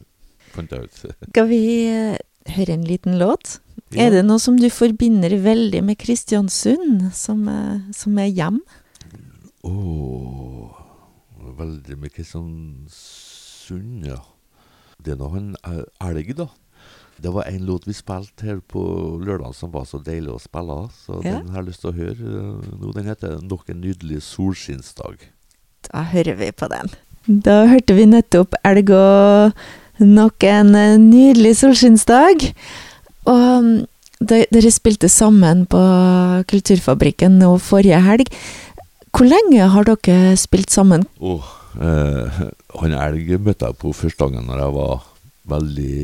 fant 0.54 0.72
jeg 0.72 0.88
ut. 0.90 1.00
Skal 1.30 1.48
vi 1.50 1.62
øh, 1.88 2.19
høre 2.56 2.76
en 2.76 2.86
liten 2.86 3.18
låt? 3.20 3.58
Ja. 3.90 4.06
Er 4.06 4.10
det 4.14 4.24
noe 4.26 4.38
som 4.42 4.58
du 4.60 4.68
forbinder 4.70 5.32
veldig 5.42 5.82
med 5.82 5.98
Kristiansund, 5.98 7.10
som, 7.16 7.48
som 7.96 8.18
er 8.22 8.30
hjem? 8.30 8.60
Å 9.66 9.72
oh, 9.72 10.76
Veldig 11.60 11.96
med 11.98 12.12
Kristiansund, 12.14 14.06
ja. 14.06 14.20
Det 15.00 15.14
er 15.14 15.18
nå 15.20 15.28
en 15.36 15.54
elg, 15.64 16.34
da. 16.38 16.46
Det 17.20 17.32
var 17.34 17.44
en 17.50 17.66
låt 17.68 17.88
vi 17.88 17.92
spilte 17.96 18.46
her 18.46 18.60
på 18.64 18.80
lørdag 19.20 19.52
som 19.56 19.72
var 19.74 19.84
så 19.88 20.00
deilig 20.00 20.32
å 20.32 20.40
spille, 20.40 20.78
så 21.02 21.18
ja. 21.20 21.34
den 21.36 21.50
har 21.52 21.60
jeg 21.60 21.68
lyst 21.68 21.82
til 21.84 21.90
å 21.90 21.98
høre 21.98 22.24
nå. 22.80 22.92
Den 22.96 23.10
heter 23.10 23.36
'Nok 23.44 23.68
en 23.68 23.82
nydelig 23.84 24.22
solskinnsdag'. 24.24 25.28
Da 25.90 26.02
hører 26.14 26.36
vi 26.40 26.50
på 26.52 26.68
den. 26.72 26.88
Da 27.44 27.66
hørte 27.68 27.94
vi 27.94 28.06
nettopp 28.08 28.56
elg 28.64 28.90
og 28.96 29.52
'Nok 30.00 30.44
en 30.48 30.72
nydelig 31.10 31.56
solskinnsdag'. 31.60 32.52
Og 33.28 33.58
um, 33.58 33.86
dere 34.20 34.72
spilte 34.72 35.08
sammen 35.08 35.66
på 35.68 35.80
Kulturfabrikken 36.48 37.38
nå 37.40 37.58
forrige 37.60 38.00
helg. 38.04 38.32
Hvor 39.10 39.26
lenge 39.28 39.68
har 39.72 39.84
dere 39.88 40.36
spilt 40.38 40.70
sammen? 40.70 41.04
Oh, 41.20 41.44
eh, 41.80 42.42
han 42.80 42.92
Elg 42.94 43.32
møtte 43.42 43.66
jeg 43.66 43.78
på 43.80 43.92
første 43.96 44.24
gangen 44.24 44.46
når 44.46 44.62
jeg 44.62 44.74
var 44.76 45.06
veldig 45.50 45.94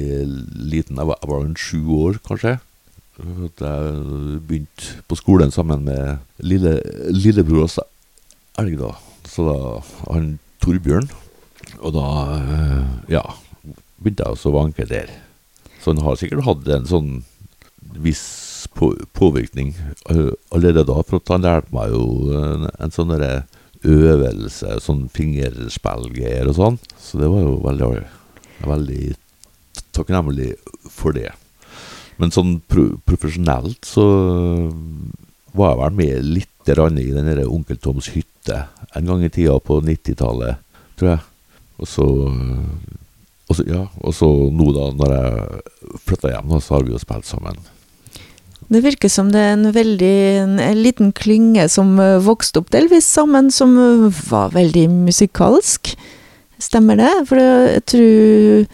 liten. 0.72 0.98
Jeg 0.98 1.10
var, 1.12 1.20
jeg 1.22 1.44
en 1.46 1.60
sju 1.60 1.80
år, 2.02 2.18
kanskje. 2.26 2.56
Jeg 3.16 4.40
begynte 4.44 4.96
på 5.08 5.16
skolen 5.16 5.52
sammen 5.54 5.86
med 5.86 6.18
lille, 6.44 6.80
lillebror 7.14 7.70
Elg, 8.58 8.76
da. 8.80 8.92
Så 9.28 9.46
da 9.46 9.56
han 10.10 10.38
Torbjørn. 10.64 11.08
Og 11.84 11.92
da, 11.94 12.06
eh, 12.36 12.84
ja, 13.16 13.22
begynte 14.00 14.26
jeg 14.26 14.36
også 14.36 14.52
å 14.52 14.58
vanke 14.58 14.88
der. 14.88 15.10
Så 15.80 15.94
han 15.94 16.04
har 16.04 16.18
sikkert 16.18 16.46
hatt 16.46 16.68
en 16.74 16.88
sånn 16.90 17.10
viss 18.02 18.66
på, 18.76 18.90
påvirkning 19.16 19.74
allerede 20.08 20.84
da. 20.88 21.00
For 21.06 21.22
han 21.32 21.46
lærte 21.46 21.74
meg 21.74 21.94
jo 21.94 22.06
en, 22.36 22.68
en 22.76 22.94
sånn 22.94 23.14
øvelse, 23.16 24.78
sånn 24.82 25.06
fingerspillgreier 25.14 26.50
og 26.50 26.58
sånn. 26.58 26.78
Så 27.00 27.20
det 27.22 27.30
var 27.32 27.44
jo 27.44 27.56
veldig, 27.64 27.90
veldig 28.66 29.02
takknemlig 29.96 30.52
for 30.92 31.16
det. 31.16 31.30
Men 32.20 32.32
sånn 32.32 32.58
pro 32.68 32.88
profesjonelt 33.04 33.84
så 33.84 34.06
var 35.56 35.72
jeg 35.72 35.80
vel 35.82 35.98
med 36.00 36.30
litt 36.36 36.52
i 36.66 36.74
den 36.74 37.28
der 37.30 37.44
Onkel 37.46 37.78
Toms 37.78 38.08
hytte 38.10 38.64
en 38.98 39.06
gang 39.06 39.20
i 39.22 39.28
tida 39.30 39.54
på 39.62 39.76
90-tallet, 39.86 40.58
tror 40.98 41.12
jeg. 41.12 41.20
Og 41.78 41.86
så 41.86 42.06
og 43.46 43.54
så, 43.54 43.64
ja, 43.68 43.84
og 44.02 44.14
så 44.16 44.28
nå, 44.50 44.68
da, 44.74 44.90
når 44.98 45.14
jeg 45.14 45.98
flytta 46.08 46.32
hjem, 46.34 46.50
da, 46.50 46.60
så 46.62 46.76
har 46.76 46.86
vi 46.86 46.94
jo 46.94 47.00
spilt 47.02 47.28
sammen. 47.28 47.58
Det 48.66 48.82
virker 48.82 49.10
som 49.12 49.30
det 49.30 49.38
er 49.38 49.52
en 49.54 49.70
veldig 49.70 50.16
en, 50.40 50.58
en 50.58 50.82
liten 50.82 51.12
klynge 51.14 51.68
som 51.70 51.94
uh, 52.02 52.18
vokste 52.24 52.58
opp 52.58 52.72
delvis 52.74 53.06
sammen, 53.06 53.52
som 53.54 53.76
uh, 53.78 54.08
var 54.26 54.50
veldig 54.56 54.88
musikalsk. 55.06 55.94
Stemmer 56.58 56.98
det? 56.98 57.12
For 57.28 57.38
jeg 57.38 57.84
tror 57.92 58.66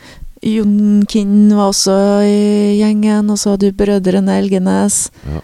Jon 0.43 1.05
Kinn 1.11 1.53
var 1.53 1.69
også 1.75 1.95
i 2.25 2.79
gjengen, 2.81 3.29
og 3.31 3.39
så 3.39 3.53
hadde 3.53 3.69
du 3.69 3.77
Brødrene 3.77 4.39
Elgenes. 4.41 5.05
Ja. 5.29 5.43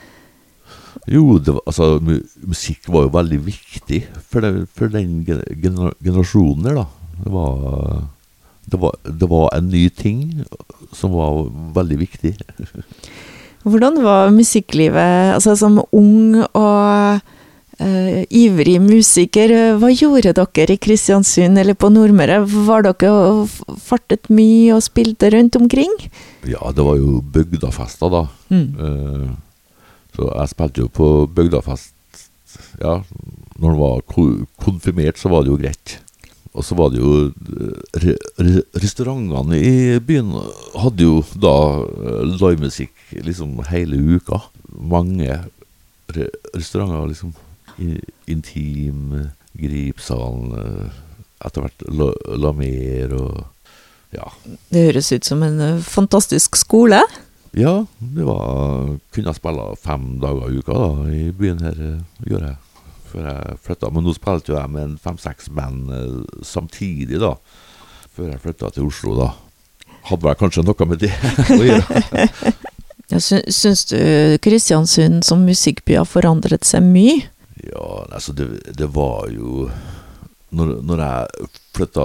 Jo, 1.08 1.38
var, 1.44 1.60
altså, 1.68 1.96
musikk 2.00 2.88
var 2.92 3.06
jo 3.06 3.12
veldig 3.14 3.38
viktig 3.46 4.02
for, 4.28 4.44
det, 4.44 4.68
for 4.76 4.92
den 4.92 5.22
generasjonen 5.24 6.64
der, 6.66 6.80
da. 6.80 6.86
Det 7.18 7.32
var 7.34 7.58
det 8.70 8.80
var, 8.80 8.94
det 9.04 9.28
var, 9.28 9.48
en 9.56 9.70
ny 9.72 9.88
ting 9.90 10.44
som 10.92 11.14
var 11.16 11.48
veldig 11.76 11.98
viktig. 12.02 12.34
Hvordan 13.68 13.98
var 14.04 14.30
musikklivet 14.32 15.34
altså 15.34 15.56
som 15.58 15.80
ung 15.92 16.38
og 16.42 17.18
uh, 17.80 18.20
ivrig 18.28 18.78
musiker? 18.84 19.54
Hva 19.80 19.90
gjorde 19.92 20.34
dere 20.36 20.76
i 20.76 20.80
Kristiansund 20.80 21.60
eller 21.60 21.76
på 21.78 21.90
Nordmøre? 21.92 22.40
Var 22.68 22.86
dere 22.86 23.12
og 23.12 23.76
fartet 23.82 24.30
mye 24.32 24.76
og 24.76 24.84
spilte 24.86 25.32
rundt 25.34 25.58
omkring? 25.60 25.92
Ja, 26.48 26.72
det 26.72 26.86
var 26.86 27.00
jo 27.00 27.18
bygdafester, 27.34 28.12
da. 28.14 28.24
Mm. 28.52 28.68
Uh, 28.78 29.28
så 30.16 30.32
jeg 30.32 30.54
spilte 30.54 30.84
jo 30.84 30.92
på 30.92 31.08
bygdafest. 31.30 31.94
Ja, 32.80 33.00
når 33.58 33.74
man 33.74 33.80
var 33.80 34.04
konfirmert, 34.62 35.18
så 35.18 35.30
var 35.32 35.44
det 35.44 35.52
jo 35.52 35.60
greit. 35.60 35.98
Og 36.58 36.64
så 36.66 36.74
var 36.78 36.90
det 36.90 36.98
jo 36.98 37.12
eh, 37.28 37.74
re, 38.02 38.14
re, 38.42 38.62
Restaurantene 38.82 39.58
i 39.62 39.98
byen 40.02 40.32
hadde 40.74 41.06
jo 41.06 41.20
da 41.38 41.54
eh, 41.84 42.24
livemusikk 42.32 43.12
liksom 43.26 43.60
hele 43.70 44.00
uka. 44.16 44.40
Mange 44.74 45.38
re, 46.14 46.26
restauranter, 46.56 47.06
liksom. 47.12 47.36
Intim, 48.26 49.14
Gripsalen, 49.54 50.50
eh, 50.58 50.98
etter 51.46 51.62
hvert 51.62 51.86
La, 51.94 52.10
La 52.42 52.52
Mer 52.56 53.14
og 53.14 53.38
ja. 54.16 54.26
Det 54.72 54.88
høres 54.88 55.12
ut 55.12 55.26
som 55.28 55.42
en 55.44 55.82
fantastisk 55.84 56.56
skole? 56.56 57.02
Ja, 57.56 57.74
det 58.00 58.24
var 58.24 58.94
Kunne 59.12 59.34
spille 59.36 59.66
fem 59.80 60.14
dager 60.22 60.48
i 60.48 60.62
uka 60.62 60.78
da, 60.80 60.88
i 61.12 61.28
byen 61.36 61.60
her, 61.62 61.82
gjør 62.24 62.48
jeg 62.48 62.56
før 63.10 63.28
jeg 63.30 63.58
flytta. 63.64 63.90
Men 63.94 64.06
nå 64.06 64.14
spilte 64.16 64.52
jo 64.52 64.58
jeg 64.58 64.72
med 64.74 64.84
en 64.84 64.96
fem-seks 65.02 65.50
band 65.54 65.92
eh, 65.94 66.40
samtidig, 66.46 67.20
da. 67.22 67.34
Før 68.16 68.32
jeg 68.32 68.42
flytta 68.44 68.72
til 68.74 68.88
Oslo, 68.88 69.14
da. 69.18 69.30
Hadde 70.08 70.24
vel 70.24 70.38
kanskje 70.40 70.64
noe 70.66 70.88
med 70.88 71.02
det 71.04 71.12
å 71.58 71.62
gjøre. 71.64 72.02
ja, 73.12 73.20
syns 73.20 73.86
du 73.90 73.98
Kristiansund 74.44 75.24
som 75.26 75.46
musikkby 75.48 75.98
har 75.98 76.08
forandret 76.08 76.68
seg 76.68 76.86
mye? 76.86 77.28
Ja, 77.66 78.04
altså 78.14 78.32
det, 78.38 78.46
det 78.78 78.86
var 78.94 79.26
jo 79.34 79.66
Når, 80.54 80.68
når 80.86 81.00
jeg 81.02 81.48
flytta 81.76 82.04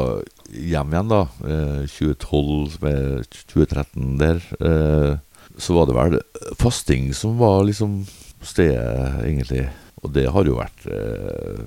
hjem 0.53 0.91
igjen, 0.93 1.11
da, 1.11 1.21
eh, 1.47 1.85
2012 1.87 2.75
med 2.83 3.29
2013 3.53 4.17
der, 4.19 4.41
eh, 4.59 5.13
så 5.57 5.77
var 5.77 5.87
det 5.87 5.95
vel 5.95 6.17
fasting 6.59 7.13
som 7.15 7.37
var 7.39 7.63
liksom 7.63 8.03
stedet, 8.45 9.23
egentlig. 9.25 9.67
Og 10.03 10.11
det 10.13 10.25
har 10.35 10.43
jo 10.49 10.57
vært 10.59 10.85
eh, 10.91 11.63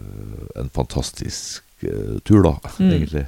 en 0.61 0.69
fantastisk 0.75 1.62
eh, 1.83 2.19
tur, 2.25 2.43
da, 2.45 2.57
Mm. 2.79 2.91
egentlig. 2.93 3.27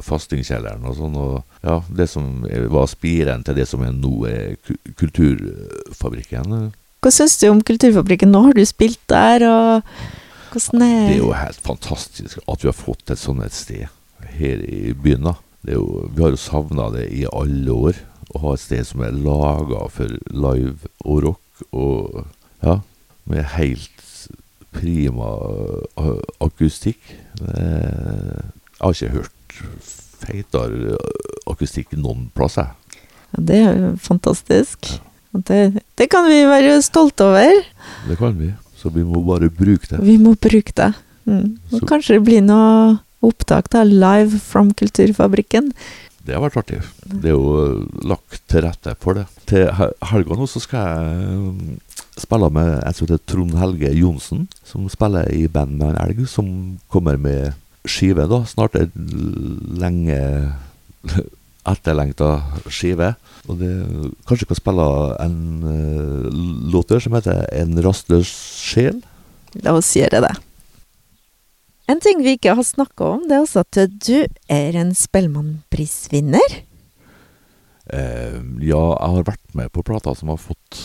Fastingkjelleren 0.00 0.84
og 0.86 0.94
sånn. 0.96 1.16
Og 1.18 1.42
ja, 1.66 1.80
det 1.92 2.06
som 2.08 2.44
var 2.72 2.86
spiren 2.88 3.42
til 3.44 3.56
det 3.58 3.66
som 3.68 3.82
er 3.84 3.92
nå 3.92 4.12
er 4.30 4.54
Kulturfabrikken. 4.96 6.72
Hva 7.00 7.12
syns 7.12 7.38
du 7.40 7.48
om 7.50 7.60
Kulturfabrikken? 7.64 8.30
Nå 8.32 8.42
har 8.48 8.56
du 8.56 8.62
spilt 8.68 9.00
der, 9.10 9.44
og 9.48 9.82
hvordan 10.52 10.82
er 10.84 11.08
Det 11.08 11.16
er 11.16 11.22
jo 11.22 11.32
helt 11.36 11.60
fantastisk 11.64 12.38
at 12.46 12.62
vi 12.64 12.68
har 12.70 12.76
fått 12.76 13.10
et 13.14 13.18
sånt 13.20 13.44
et 13.44 13.52
sted 13.56 13.86
her 14.36 14.62
i 14.66 14.92
byen. 14.92 15.24
da. 15.30 15.34
Det 15.64 15.74
er 15.74 15.78
jo, 15.80 16.08
vi 16.14 16.22
har 16.22 16.30
jo 16.34 16.40
savna 16.40 16.90
det 16.94 17.08
i 17.12 17.24
alle 17.32 17.70
år. 17.72 17.94
Å 18.34 18.38
ha 18.44 18.52
et 18.54 18.60
sted 18.62 18.86
som 18.86 19.02
er 19.02 19.10
laga 19.16 19.88
for 19.90 20.06
live 20.30 20.86
og 21.04 21.22
rock. 21.24 21.64
Og 21.72 22.24
ja, 22.62 22.78
med 23.30 23.44
helt 23.56 24.06
prima 24.74 25.30
akustikk. 26.44 27.00
Jeg 27.40 28.80
har 28.80 28.94
ikke 28.94 29.12
hørt 29.16 29.60
feitere 30.20 30.96
akustikk 31.50 31.94
noen 31.98 32.28
plass, 32.36 32.58
jeg. 32.60 33.00
Ja, 33.30 33.42
det 33.50 33.60
er 33.62 33.78
jo 33.78 33.90
fantastisk. 34.02 34.90
Ja. 34.90 35.40
det, 35.46 35.60
det 35.98 36.08
kan 36.10 36.26
vi 36.28 36.40
være 36.50 36.80
stolte 36.82 37.28
over. 37.30 37.60
Det 38.08 38.18
kan 38.20 38.34
vi. 38.38 38.50
Så 38.80 38.90
vi 38.94 39.04
må 39.04 39.20
bare 39.26 39.50
bruke 39.52 39.86
det. 39.90 40.00
Vi 40.06 40.16
må 40.20 40.34
bruke 40.40 40.72
det. 40.78 40.90
Mm. 41.28 41.56
Og 41.76 41.82
kanskje 41.90 42.16
det 42.16 42.24
blir 42.26 42.44
noe 42.44 42.98
opptak 43.26 43.68
da, 43.74 43.82
live 43.84 44.38
from 44.40 44.70
Kulturfabrikken. 44.72 45.72
Det 46.24 46.32
har 46.36 46.42
vært 46.46 46.56
artig. 46.62 46.78
Det 47.04 47.30
er 47.30 47.34
jo 47.36 47.84
lagt 48.08 48.40
til 48.48 48.64
rette 48.64 48.94
for 49.00 49.18
det. 49.18 49.26
Til 49.50 49.68
he- 49.76 49.92
helga 50.12 50.36
nå 50.40 50.46
så 50.48 50.60
skal 50.64 50.86
jeg 50.88 51.76
um, 52.16 52.20
spille 52.20 52.50
med 52.50 52.70
en 52.82 52.96
som 52.96 53.06
heter 53.06 53.22
Trond 53.26 53.56
Helge 53.58 53.92
Johnsen, 53.96 54.48
som 54.64 54.88
spiller 54.92 55.28
i 55.32 55.46
band 55.48 55.76
med 55.78 55.92
en 55.94 56.00
elg, 56.04 56.26
som 56.28 56.78
kommer 56.92 57.16
med 57.20 57.52
skive, 57.88 58.26
da. 58.28 58.42
Snart 58.48 58.76
et 58.76 58.94
lenge 59.80 60.18
etterlengta 61.72 62.32
skive. 62.68 63.14
Og 63.48 63.60
det 63.60 63.72
kanskje 64.28 64.48
kan 64.50 64.60
spille 64.60 64.86
en 65.24 65.38
uh, 65.64 66.28
låt 66.72 66.92
som 67.02 67.16
heter 67.16 67.46
En 67.56 67.76
rastløs 67.84 68.30
sjel. 68.60 69.00
La 69.64 69.74
oss 69.74 69.96
gjøre 69.96 70.22
det. 70.26 70.34
En 71.90 71.98
ting 71.98 72.20
vi 72.22 72.36
ikke 72.36 72.54
har 72.54 72.66
snakka 72.66 73.06
om, 73.16 73.22
det 73.26 73.34
er 73.34 73.42
også 73.42 73.64
at 73.64 73.78
du 74.06 74.26
er 74.52 74.76
en 74.78 74.92
Spellemannprisvinner. 74.94 76.60
Eh, 77.90 78.36
ja, 78.62 78.82
jeg 78.94 79.14
har 79.16 79.26
vært 79.26 79.56
med 79.58 79.72
på 79.74 79.82
plata 79.82 80.14
som 80.14 80.30
har 80.30 80.38
fått 80.38 80.78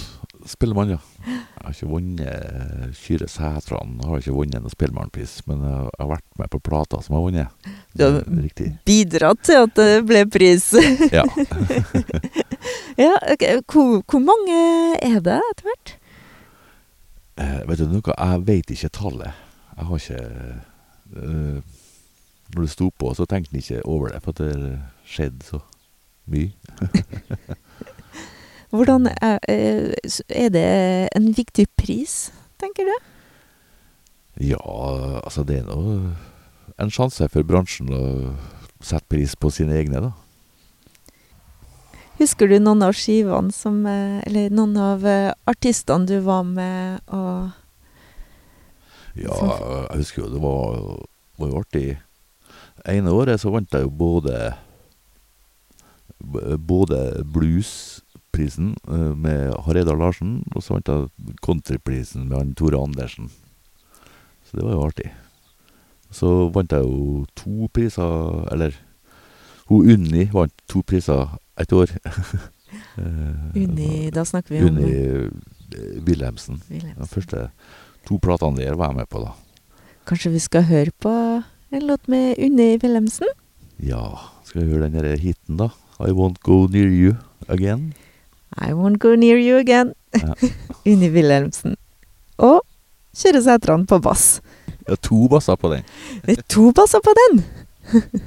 Spellemann, 0.49 0.95
ja. 0.95 1.01
Jeg 1.25 1.63
har 1.63 1.73
ikke 1.73 1.89
vunnet 1.89 2.95
Kyrre 2.99 3.27
Sætran, 3.31 3.97
har 4.05 4.21
ikke 4.21 4.35
vunnet 4.35 4.61
noen 4.61 4.73
Spellemannpris, 4.73 5.39
men 5.49 5.63
jeg 5.65 5.89
har 5.97 6.09
vært 6.11 6.25
med 6.39 6.51
på 6.53 6.61
plata 6.67 7.01
som 7.01 7.17
har 7.17 7.25
vunnet. 7.25 7.69
Du 7.97 8.05
har 8.05 8.19
bidratt 8.85 9.41
til 9.47 9.65
at 9.65 9.75
det 9.79 9.91
ble 10.05 10.23
pris. 10.29 10.67
Ja. 11.09 11.25
ja, 13.05 13.13
okay. 13.33 13.61
hvor, 13.65 14.01
hvor 14.05 14.21
mange 14.21 14.59
er 15.01 15.21
det 15.25 15.39
etter 15.51 15.69
hvert? 15.69 15.95
Eh, 17.35 17.61
vet 17.67 17.81
du 17.81 17.89
noe, 17.91 18.15
jeg 18.15 18.43
vet 18.47 18.71
ikke 18.71 18.93
tallet. 18.95 19.41
Jeg 19.75 19.87
har 19.89 20.03
ikke 20.03 20.19
eh, 21.19 21.57
Når 22.55 22.61
det 22.61 22.69
sto 22.71 22.89
på, 22.89 23.13
så 23.17 23.25
tenkte 23.25 23.57
jeg 23.57 23.65
ikke 23.65 23.85
over 23.85 24.13
det, 24.13 24.21
for 24.23 24.37
det 24.37 24.79
skjedde 25.03 25.43
så 25.49 25.59
mye. 26.31 26.51
Hvordan 28.75 29.07
er, 29.21 29.39
eh, 29.49 29.93
er 30.29 30.49
det 30.53 30.65
en 31.15 31.31
viktig 31.35 31.67
pris, 31.77 32.31
tenker 32.61 32.87
du? 32.87 32.95
Ja, 34.43 34.59
altså 35.23 35.45
det 35.47 35.61
er 35.61 35.69
nå 35.69 36.11
en 36.81 36.91
sjanse 36.91 37.27
for 37.31 37.47
bransjen 37.47 37.87
å 37.95 38.03
sette 38.83 39.07
pris 39.09 39.35
på 39.39 39.51
sine 39.53 39.77
egne, 39.79 40.01
da. 40.03 40.11
Husker 42.19 42.47
du 42.47 42.57
noen 42.59 42.83
av 42.85 42.93
skivene 42.95 43.51
som 43.51 43.81
eh, 43.89 44.21
Eller 44.27 44.53
noen 44.55 44.75
av 44.79 45.03
eh, 45.03 45.33
artistene 45.51 46.07
du 46.07 46.19
var 46.23 46.45
med 46.47 47.01
og 47.11 47.51
Ja, 49.19 49.35
jeg 49.91 49.99
husker 49.99 50.23
jo 50.23 50.29
det 50.31 50.39
var, 50.43 50.79
var 51.39 51.51
jo 51.51 51.59
artig. 51.59 51.97
ene 52.87 53.11
året 53.11 53.39
så 53.43 53.51
vant 53.51 53.71
jeg 53.71 53.83
jo 53.83 53.91
både 53.91 54.53
Både 56.71 57.01
bluesprisen 57.27 58.04
eh, 58.39 59.13
med 59.15 59.53
Hareidar 59.65 59.97
Larsen, 59.97 60.43
og 60.55 60.63
så 60.63 60.75
vant 60.75 60.87
jeg 60.87 61.35
countryprisen 61.45 62.27
med 62.29 62.37
han 62.37 62.53
Tore 62.55 62.81
Andersen. 62.81 63.29
Så 64.45 64.57
det 64.57 64.65
var 64.65 64.75
jo 64.75 64.85
artig. 64.85 65.11
Så 66.11 66.49
vant 66.53 66.71
jeg 66.71 66.83
jo 66.85 67.25
to 67.35 67.69
priser, 67.73 68.45
eller 68.51 68.75
Hun 69.65 69.87
Unni 69.89 70.27
vant 70.29 70.53
to 70.69 70.83
priser 70.85 71.37
et 71.57 71.73
år. 71.73 71.95
Eh, 72.99 73.55
Unni 73.55 74.09
Da 74.11 74.25
snakker 74.27 74.51
vi 74.51 74.59
om 74.59 74.65
Unni 74.67 74.87
eh, 74.91 75.29
Wilhelmsen. 76.03 76.57
Wilhelmsen. 76.67 76.99
De 76.99 77.07
første 77.07 77.43
to 78.07 78.17
platene 78.19 78.59
der 78.59 78.75
var 78.75 78.91
jeg 78.91 78.97
med 78.97 79.07
på, 79.07 79.21
da. 79.23 79.31
Kanskje 80.09 80.31
vi 80.33 80.41
skal 80.43 80.65
høre 80.67 80.91
på 80.99 81.13
en 81.71 81.85
låt 81.87 82.09
med 82.11 82.35
Unni 82.39 82.75
Wilhelmsen? 82.83 83.31
Ja, 83.79 84.01
skal 84.43 84.65
vi 84.65 84.73
høre 84.73 84.89
den 84.89 84.99
der 84.99 85.15
hiten, 85.19 85.55
da? 85.61 85.69
I 86.03 86.11
Won't 86.11 86.41
Go 86.43 86.65
Near 86.67 86.91
You 86.91 87.15
Again. 87.47 87.93
I 88.61 88.73
won't 88.73 88.99
go 88.99 89.15
near 89.15 89.37
you 89.37 89.59
again. 89.59 89.93
Ja. 90.11 90.35
Unni 90.91 91.09
Wilhelmsen. 91.09 91.75
Og 92.37 92.61
Kyrre 93.15 93.43
Sætran 93.43 93.85
på 93.87 93.99
bass. 93.99 94.41
Ja, 94.87 94.95
to 94.95 95.27
basser 95.27 95.55
på 95.55 95.71
den. 95.73 95.83
Det 96.25 96.37
er 96.37 96.41
to 96.49 96.71
basser 96.71 96.99
på 97.03 97.13
den! 97.17 97.45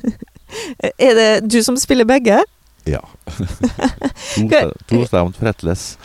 er 0.99 1.15
det 1.15 1.53
du 1.53 1.63
som 1.63 1.77
spiller 1.77 2.05
begge? 2.05 2.41
Ja. 2.87 3.01
to, 4.89 5.05
stemt 5.07 5.37
fretless, 5.37 5.99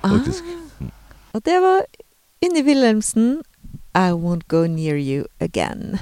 faktisk. 0.00 0.44
Ah, 0.44 0.88
og 1.32 1.44
det 1.44 1.58
var 1.60 1.82
Unni 2.44 2.62
Wilhelmsen, 2.62 3.42
I 3.94 4.12
won't 4.12 4.46
go 4.48 4.66
near 4.66 4.96
you 4.96 5.26
again. 5.40 5.98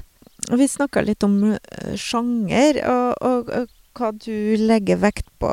Og 0.51 0.59
vi 0.59 0.69
snakka 0.69 1.03
litt 1.05 1.25
om 1.25 1.53
eh, 1.55 1.97
sjanger, 1.99 2.81
og, 2.87 3.15
og, 3.21 3.51
og 3.51 3.69
hva 3.99 4.13
du 4.15 4.57
legger 4.61 4.97
vekt 5.03 5.27
på 5.43 5.51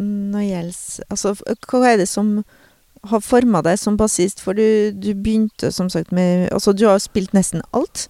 når 0.00 0.42
gjelder 0.46 1.04
Altså, 1.10 1.32
f- 1.36 1.66
hva 1.70 1.80
er 1.92 1.96
det 2.02 2.08
som 2.10 2.44
har 3.10 3.20
forma 3.24 3.62
deg 3.64 3.78
som 3.80 3.96
bassist? 3.96 4.40
For 4.44 4.52
du, 4.58 4.92
du 4.92 5.12
begynte 5.14 5.70
som 5.72 5.88
sagt 5.88 6.12
med 6.12 6.50
Altså, 6.52 6.72
du 6.76 6.84
har 6.86 6.98
jo 6.98 7.04
spilt 7.06 7.32
nesten 7.36 7.62
alt. 7.72 8.08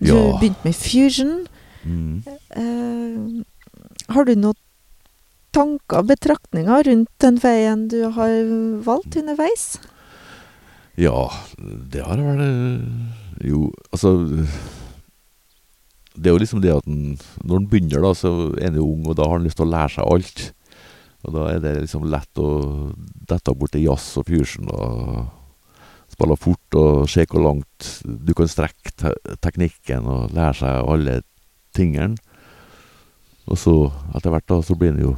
Du 0.00 0.12
Ja. 0.12 0.38
begynte 0.40 0.64
med 0.64 0.74
fusion. 0.74 1.46
Mm. 1.84 2.22
Eh, 2.56 3.42
har 4.14 4.24
du 4.24 4.34
noen 4.36 4.54
tanker, 5.52 6.02
betraktninger 6.06 6.84
rundt 6.86 7.08
den 7.20 7.38
veien 7.42 7.88
du 7.90 8.04
har 8.14 8.30
valgt 8.84 9.16
underveis? 9.16 9.78
Ja, 11.00 11.30
det 11.58 12.04
har 12.04 12.16
vel 12.20 12.40
eh, 12.44 13.48
Jo, 13.48 13.70
altså 13.92 14.12
Det 16.14 16.30
er 16.30 16.34
jo 16.34 16.42
liksom 16.42 16.62
det 16.62 16.72
at 16.74 16.88
en, 16.90 17.18
når 17.46 17.60
en 17.60 17.68
begynner, 17.70 18.02
da, 18.02 18.14
så 18.18 18.30
er 18.58 18.70
en 18.70 18.80
jo 18.80 18.88
ung, 18.88 19.04
og 19.06 19.18
da 19.18 19.28
har 19.30 19.38
en 19.38 19.46
lyst 19.46 19.60
til 19.60 19.68
å 19.68 19.72
lære 19.72 19.94
seg 19.96 20.08
alt. 20.10 20.46
Og 21.20 21.34
da 21.36 21.44
er 21.52 21.60
det 21.62 21.74
liksom 21.82 22.08
lett 22.10 22.40
å 22.40 22.48
dette 23.30 23.54
bort 23.54 23.74
til 23.76 23.84
jazz 23.84 24.14
og 24.18 24.26
fusion 24.30 24.70
og 24.72 25.28
spille 26.10 26.36
fort 26.40 26.76
og 26.80 27.04
se 27.10 27.24
hvor 27.30 27.44
langt 27.44 27.90
du 28.04 28.32
kan 28.36 28.48
strekke 28.50 28.92
te 28.98 29.12
teknikken 29.44 30.08
og 30.10 30.34
lære 30.36 30.58
seg 30.62 30.90
alle 30.94 31.20
tingene. 31.76 32.18
Og 33.50 33.58
så, 33.58 33.74
etter 34.14 34.32
hvert, 34.32 34.48
da, 34.50 34.60
så 34.62 34.76
blir 34.78 34.94
en 34.94 35.04
jo 35.04 35.14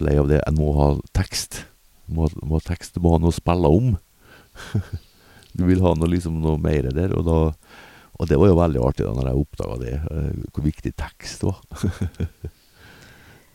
lei 0.00 0.16
av 0.20 0.28
det. 0.30 0.40
En 0.46 0.58
må 0.58 0.72
ha 0.76 0.88
tekst. 1.16 1.64
Må, 2.10 2.28
må 2.42 2.58
ha 2.58 2.64
tekst, 2.64 2.96
du 2.96 3.04
må 3.04 3.14
ha 3.14 3.20
noe 3.22 3.32
å 3.32 3.36
spille 3.36 3.70
om. 3.70 3.94
du 5.56 5.62
vil 5.68 5.82
ha 5.84 5.94
noe, 5.96 6.10
liksom, 6.10 6.40
noe 6.42 6.60
mer 6.60 6.90
der, 6.94 7.14
og 7.16 7.26
da 7.28 7.38
Og 8.20 8.28
det 8.28 8.36
var 8.36 8.50
jo 8.50 8.58
veldig 8.58 8.80
artig 8.84 9.06
da 9.06 9.14
når 9.16 9.30
jeg 9.30 9.40
oppdaga 9.40 9.76
det, 9.80 9.94
eh, 10.12 10.40
hvor 10.52 10.64
viktig 10.66 10.92
tekst 11.00 11.44
var. 11.46 11.60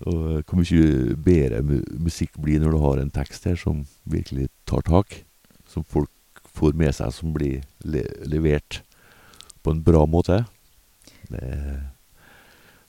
og 0.09 0.21
eh, 0.31 0.41
hvor 0.41 0.57
mye 0.57 1.17
bedre 1.27 1.61
mu 1.65 1.75
musikk 2.07 2.39
blir 2.41 2.63
når 2.63 2.73
du 2.73 2.79
har 2.81 3.01
en 3.01 3.13
tekst 3.13 3.45
her 3.45 3.59
som 3.61 3.83
virkelig 4.09 4.49
tar 4.65 4.81
tak. 4.87 5.19
Som 5.69 5.85
folk 5.85 6.09
får 6.55 6.73
med 6.77 6.95
seg, 6.97 7.13
som 7.13 7.33
blir 7.35 7.61
le 7.85 8.01
levert 8.25 8.81
på 9.61 9.73
en 9.73 9.83
bra 9.85 10.05
måte. 10.09 10.41
Det, 11.29 11.45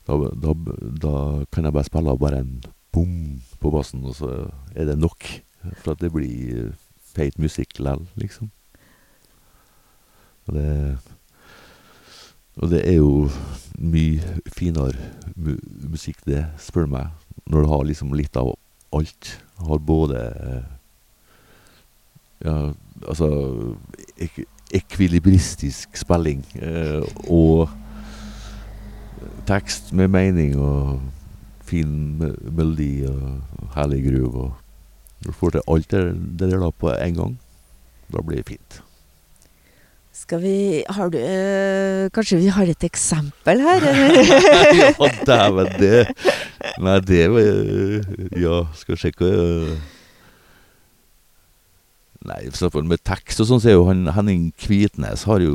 da, 0.08 0.16
da, 0.32 0.54
da 1.02 1.14
kan 1.52 1.68
jeg 1.68 1.76
bare 1.76 1.88
spille 1.88 2.12
av 2.12 2.20
bare 2.22 2.40
en 2.40 2.54
bom 2.94 3.12
på 3.60 3.72
bassen, 3.74 4.04
og 4.06 4.16
så 4.16 4.30
er 4.72 4.88
det 4.88 4.96
nok. 5.00 5.28
For 5.82 5.92
at 5.92 6.00
det 6.00 6.12
blir 6.14 6.70
feit 7.16 7.36
musikk 7.42 7.80
lell, 7.82 8.06
liksom. 8.16 8.52
Og 10.46 10.54
det, 10.54 10.70
og 12.56 12.70
det 12.72 12.82
er 12.88 12.96
jo 12.98 13.28
mye 13.76 14.36
finere 14.56 14.96
mu 15.36 15.56
musikk, 15.92 16.22
det, 16.24 16.46
spør 16.58 16.86
du 16.86 16.94
meg, 16.94 17.10
når 17.46 17.62
du 17.62 17.68
har 17.72 17.84
liksom 17.84 18.14
litt 18.16 18.36
av 18.36 18.54
alt. 18.96 19.36
Har 19.56 19.78
både 19.78 20.20
Ja, 22.44 22.72
altså 23.08 23.28
ek 24.20 24.42
ekvilibristisk 24.76 25.94
spilling 25.96 26.42
eh, 26.58 27.04
og 27.32 27.70
tekst 29.48 29.92
med 29.96 30.10
mening 30.12 30.56
og 30.58 30.98
fin 31.64 31.92
me 32.18 32.32
melodi 32.50 33.06
og 33.08 33.70
herlig 33.76 34.02
groove 34.08 34.50
Når 35.22 35.30
du 35.30 35.38
får 35.38 35.54
til 35.54 35.64
alt 35.72 35.90
det 35.94 36.02
det 36.40 36.50
der 36.50 36.60
da 36.60 36.70
på 36.70 36.90
en 36.92 37.14
gang, 37.14 37.38
da 38.12 38.22
blir 38.22 38.42
det 38.42 38.48
fint. 38.50 38.82
Skal 40.26 40.40
vi 40.42 40.82
Har 40.90 41.10
du 41.14 41.18
øh, 41.18 42.10
Kanskje 42.10 42.40
vi 42.40 42.48
har 42.50 42.66
et 42.66 42.84
eksempel 42.84 43.60
her, 43.62 43.84
eller? 43.86 44.16
ja, 44.82 45.10
dæven, 45.26 45.68
det 45.78 46.08
Nei, 46.82 46.96
det 47.06 47.20
Ja, 48.34 48.64
skal 48.74 48.96
vi 48.96 49.00
sjekke 49.04 49.28
øh. 49.30 49.76
Nei, 52.26 52.40
for 52.50 52.72
fall 52.74 52.88
med 52.90 53.04
tekst 53.06 53.38
og 53.38 53.46
sånn, 53.46 53.60
så 53.62 53.70
er 53.70 53.76
jo 53.76 53.84
han 53.86 54.08
Henning 54.16 54.48
Kvitnes 54.58 55.22
har 55.30 55.44
jo 55.44 55.52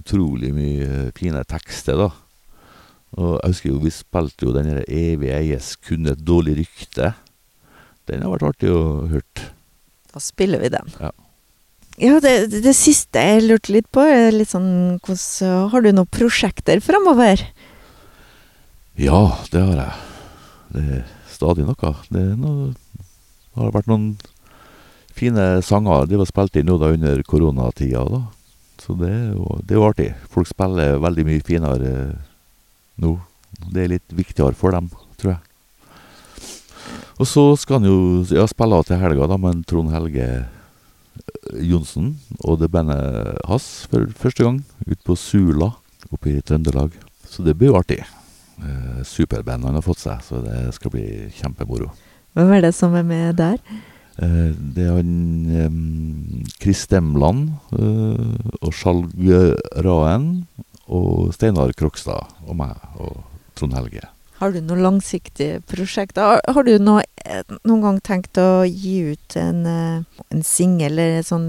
utrolig 0.00 0.48
mye 0.56 1.10
fine 1.18 1.42
tekster, 1.44 1.98
da. 2.00 2.06
Og 3.20 3.34
jeg 3.34 3.52
husker 3.52 3.68
jo 3.74 3.82
vi 3.82 3.92
spilte 3.92 4.48
jo 4.48 4.54
den 4.56 4.70
derre 4.70 4.86
Evig 4.88 5.34
eies 5.36 5.74
kun 5.76 6.08
et 6.08 6.24
dårlig 6.24 6.56
rykte. 6.62 7.12
Den 8.08 8.24
har 8.24 8.32
vært 8.32 8.48
artig 8.48 8.72
å 8.72 8.80
høre. 9.12 9.50
Da 10.14 10.24
spiller 10.24 10.64
vi 10.64 10.72
den. 10.72 10.88
Ja. 11.04 11.12
Ja, 11.96 12.18
det, 12.20 12.60
det 12.60 12.74
siste 12.76 13.22
jeg 13.24 13.46
lurte 13.46 13.72
litt 13.72 13.86
på, 13.94 14.02
er 14.04 14.34
litt 14.34 14.52
sånn 14.52 14.98
hvordan 15.00 15.70
Har 15.72 15.84
du 15.84 15.88
noen 15.94 16.10
prosjekter 16.12 16.82
framover? 16.84 17.40
Ja, 19.00 19.20
det 19.52 19.62
har 19.62 19.80
jeg. 19.80 20.02
Det 20.76 20.82
er 20.98 21.04
stadig 21.32 21.64
noe. 21.68 21.92
Det 22.12 22.24
noe 22.36 22.74
har 23.56 23.72
vært 23.72 23.88
noen 23.88 24.10
fine 25.16 25.62
sanger 25.64 26.08
de 26.08 26.20
var 26.20 26.28
spilt 26.28 26.58
inn 26.60 26.72
under 26.72 27.22
koronatida, 27.24 28.04
da. 28.04 28.22
Så 28.82 28.96
det 29.00 29.08
er 29.08 29.30
jo 29.32 29.56
det 29.64 29.72
er 29.74 29.80
jo 29.80 29.86
artig. 29.88 30.10
Folk 30.32 30.48
spiller 30.50 31.00
veldig 31.00 31.24
mye 31.28 31.44
finere 31.44 31.92
nå. 33.00 33.16
Det 33.72 33.84
er 33.84 33.94
litt 33.94 34.12
viktigere 34.12 34.56
for 34.56 34.76
dem, 34.76 34.90
tror 35.16 35.36
jeg. 35.36 35.42
Og 37.16 37.28
så 37.28 37.46
skal 37.56 37.80
han 37.80 37.88
jo 37.88 37.98
ja, 38.28 38.44
spille 38.48 38.82
til 38.84 39.00
helga 39.00 39.28
da 39.30 39.38
med 39.40 39.64
Trond 39.68 39.88
Helge 39.94 40.26
Johnsen 41.62 42.14
og 42.42 42.60
det 42.60 42.70
bandet 42.72 43.40
hans 43.46 43.86
for 43.90 44.06
første 44.18 44.46
gang, 44.46 44.60
ute 44.86 45.02
på 45.06 45.16
Sula 45.18 45.72
oppe 46.12 46.36
i 46.36 46.42
Trøndelag. 46.44 46.94
Så 47.26 47.44
det 47.46 47.56
blir 47.58 47.72
jo 47.72 47.80
artig. 47.80 48.00
Eh, 48.56 49.02
superband 49.04 49.66
han 49.68 49.76
har 49.76 49.84
fått 49.84 50.00
seg, 50.00 50.22
så 50.24 50.40
det 50.44 50.72
skal 50.76 50.94
bli 50.94 51.04
kjempemoro. 51.36 51.90
Hvem 52.36 52.54
er 52.56 52.66
det 52.66 52.72
som 52.76 52.94
er 52.96 53.04
med 53.06 53.36
der? 53.40 53.60
Eh, 54.16 54.52
det 54.56 54.86
er 54.86 54.96
han 54.96 55.14
eh, 55.52 55.78
Chris 56.62 56.86
Demland 56.88 57.50
og 57.76 58.72
Skjalg 58.72 59.12
Raen 59.84 60.30
og 60.86 61.32
Steinar 61.36 61.74
Krokstad 61.76 62.36
og 62.46 62.56
meg 62.56 62.76
og 62.96 63.24
Trond 63.56 63.76
Helge. 63.76 64.06
Har 64.40 64.52
du 64.52 64.60
noen 64.60 64.82
langsiktige 64.84 65.60
prosjekter? 65.68 66.22
Har, 66.22 66.42
har 66.54 66.66
du 66.66 66.74
noe, 66.82 67.04
eh, 67.24 67.42
noen 67.64 67.84
gang 67.84 68.00
tenkt 68.04 68.40
å 68.40 68.66
gi 68.68 69.12
ut 69.12 69.36
en, 69.40 69.62
eh, 69.66 70.24
en 70.34 70.42
singel 70.44 70.98
eller 70.98 71.20
et 71.20 71.28
sånn 71.28 71.48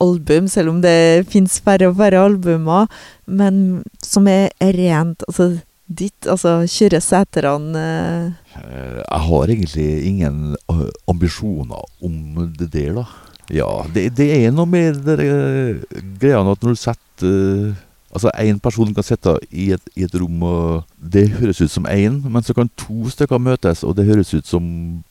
album, 0.00 0.48
selv 0.48 0.72
om 0.72 0.80
det 0.84 1.26
fins 1.32 1.58
færre 1.60 1.90
og 1.90 1.98
færre 2.00 2.22
albumer, 2.22 2.88
men 3.26 3.82
som 4.02 4.30
er 4.30 4.48
rent 4.60 5.26
altså 5.28 5.52
ditt, 5.92 6.26
altså 6.30 6.62
Kyrre 6.70 7.02
Sæteran 7.04 7.74
eh, 7.76 8.30
Jeg 8.54 9.20
har 9.26 9.52
egentlig 9.52 9.88
ingen 10.08 10.56
ambisjoner 11.10 11.84
om 12.00 12.48
det 12.56 12.70
der, 12.72 13.02
da. 13.02 13.06
Ja, 13.52 13.68
det, 13.92 14.12
det 14.16 14.28
er 14.38 14.52
noe 14.54 14.68
med 14.70 15.02
det 15.04 15.18
eh, 15.26 16.02
greia 16.20 16.40
at 16.40 16.62
når 16.64 16.76
du 16.76 16.80
setter 16.80 17.72
Altså, 18.12 18.28
én 18.36 18.58
person 18.60 18.92
kan 18.94 19.04
sitte 19.06 19.32
i 19.50 19.70
et, 19.72 19.84
i 19.96 20.04
et 20.04 20.14
rom, 20.20 20.42
og 20.44 20.84
det 21.00 21.30
høres 21.38 21.62
ut 21.64 21.72
som 21.72 21.86
én, 21.88 22.18
men 22.28 22.44
så 22.44 22.52
kan 22.52 22.68
to 22.76 23.08
stykker 23.08 23.40
møtes, 23.40 23.80
og 23.88 23.96
det 23.96 24.04
høres 24.04 24.34
ut 24.36 24.46
som 24.46 24.64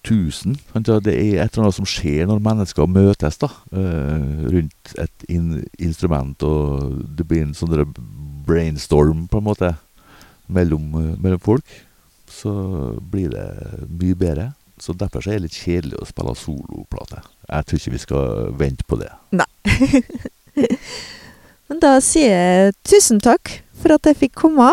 tusen. 0.06 0.60
Det 0.76 0.94
er 1.10 1.42
et 1.42 1.50
eller 1.50 1.64
annet 1.66 1.80
som 1.80 1.90
skjer 1.90 2.30
når 2.30 2.44
mennesker 2.46 2.86
møtes 2.86 3.42
da, 3.42 3.50
eh, 3.74 4.46
rundt 4.54 4.94
et 5.02 5.26
in 5.34 5.64
instrument, 5.82 6.44
og 6.46 7.02
det 7.18 7.26
blir 7.26 7.48
en 7.48 7.58
sånn 7.58 7.96
brainstorm, 8.46 9.26
på 9.32 9.42
en 9.42 9.50
måte, 9.50 9.74
mellom, 10.48 10.94
eh, 11.02 11.18
mellom 11.18 11.42
folk 11.42 11.66
så 12.32 12.54
blir 13.12 13.30
det 13.30 13.48
mye 13.90 14.16
bedre. 14.16 14.54
Så 14.82 14.94
derfor 14.98 15.22
er 15.28 15.38
det 15.38 15.50
litt 15.50 15.58
kjedelig 15.58 16.00
å 16.02 16.08
spille 16.10 16.34
soloplate. 16.38 17.22
Jeg 17.50 17.66
tror 17.66 17.82
ikke 17.82 17.94
vi 17.94 18.02
skal 18.02 18.54
vente 18.58 18.88
på 18.88 18.98
det. 19.02 19.12
Men 21.72 21.80
da 21.80 21.94
sier 22.04 22.34
jeg 22.36 22.72
tusen 22.84 23.22
takk 23.24 23.48
for 23.80 23.96
at 23.96 24.04
jeg 24.10 24.18
fikk 24.26 24.34
komme. 24.42 24.68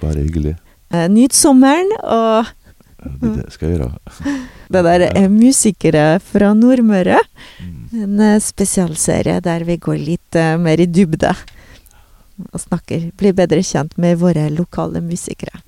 Bare 0.00 0.18
hyggelig. 0.18 0.56
Eh, 0.90 1.06
Nyt 1.06 1.30
sommeren, 1.30 1.92
og 2.02 2.50
Det 3.04 3.28
er 3.28 3.36
det 3.36 3.44
jeg 3.44 3.54
skal 3.54 3.70
gjøre. 3.70 3.88
det 4.74 4.82
der 4.86 5.04
er 5.06 5.28
musikere 5.30 6.04
fra 6.18 6.48
Nordmøre. 6.58 7.20
Mm. 7.62 7.76
En 8.02 8.24
eh, 8.26 8.40
spesialserie 8.42 9.36
der 9.46 9.62
vi 9.68 9.76
går 9.78 10.00
litt 10.00 10.40
eh, 10.40 10.56
mer 10.58 10.82
i 10.82 10.88
dybde. 10.90 11.30
Og 12.50 12.64
snakker, 12.64 13.12
blir 13.14 13.36
bedre 13.38 13.62
kjent 13.62 13.94
med 13.94 14.18
våre 14.18 14.48
lokale 14.50 15.04
musikere. 15.06 15.62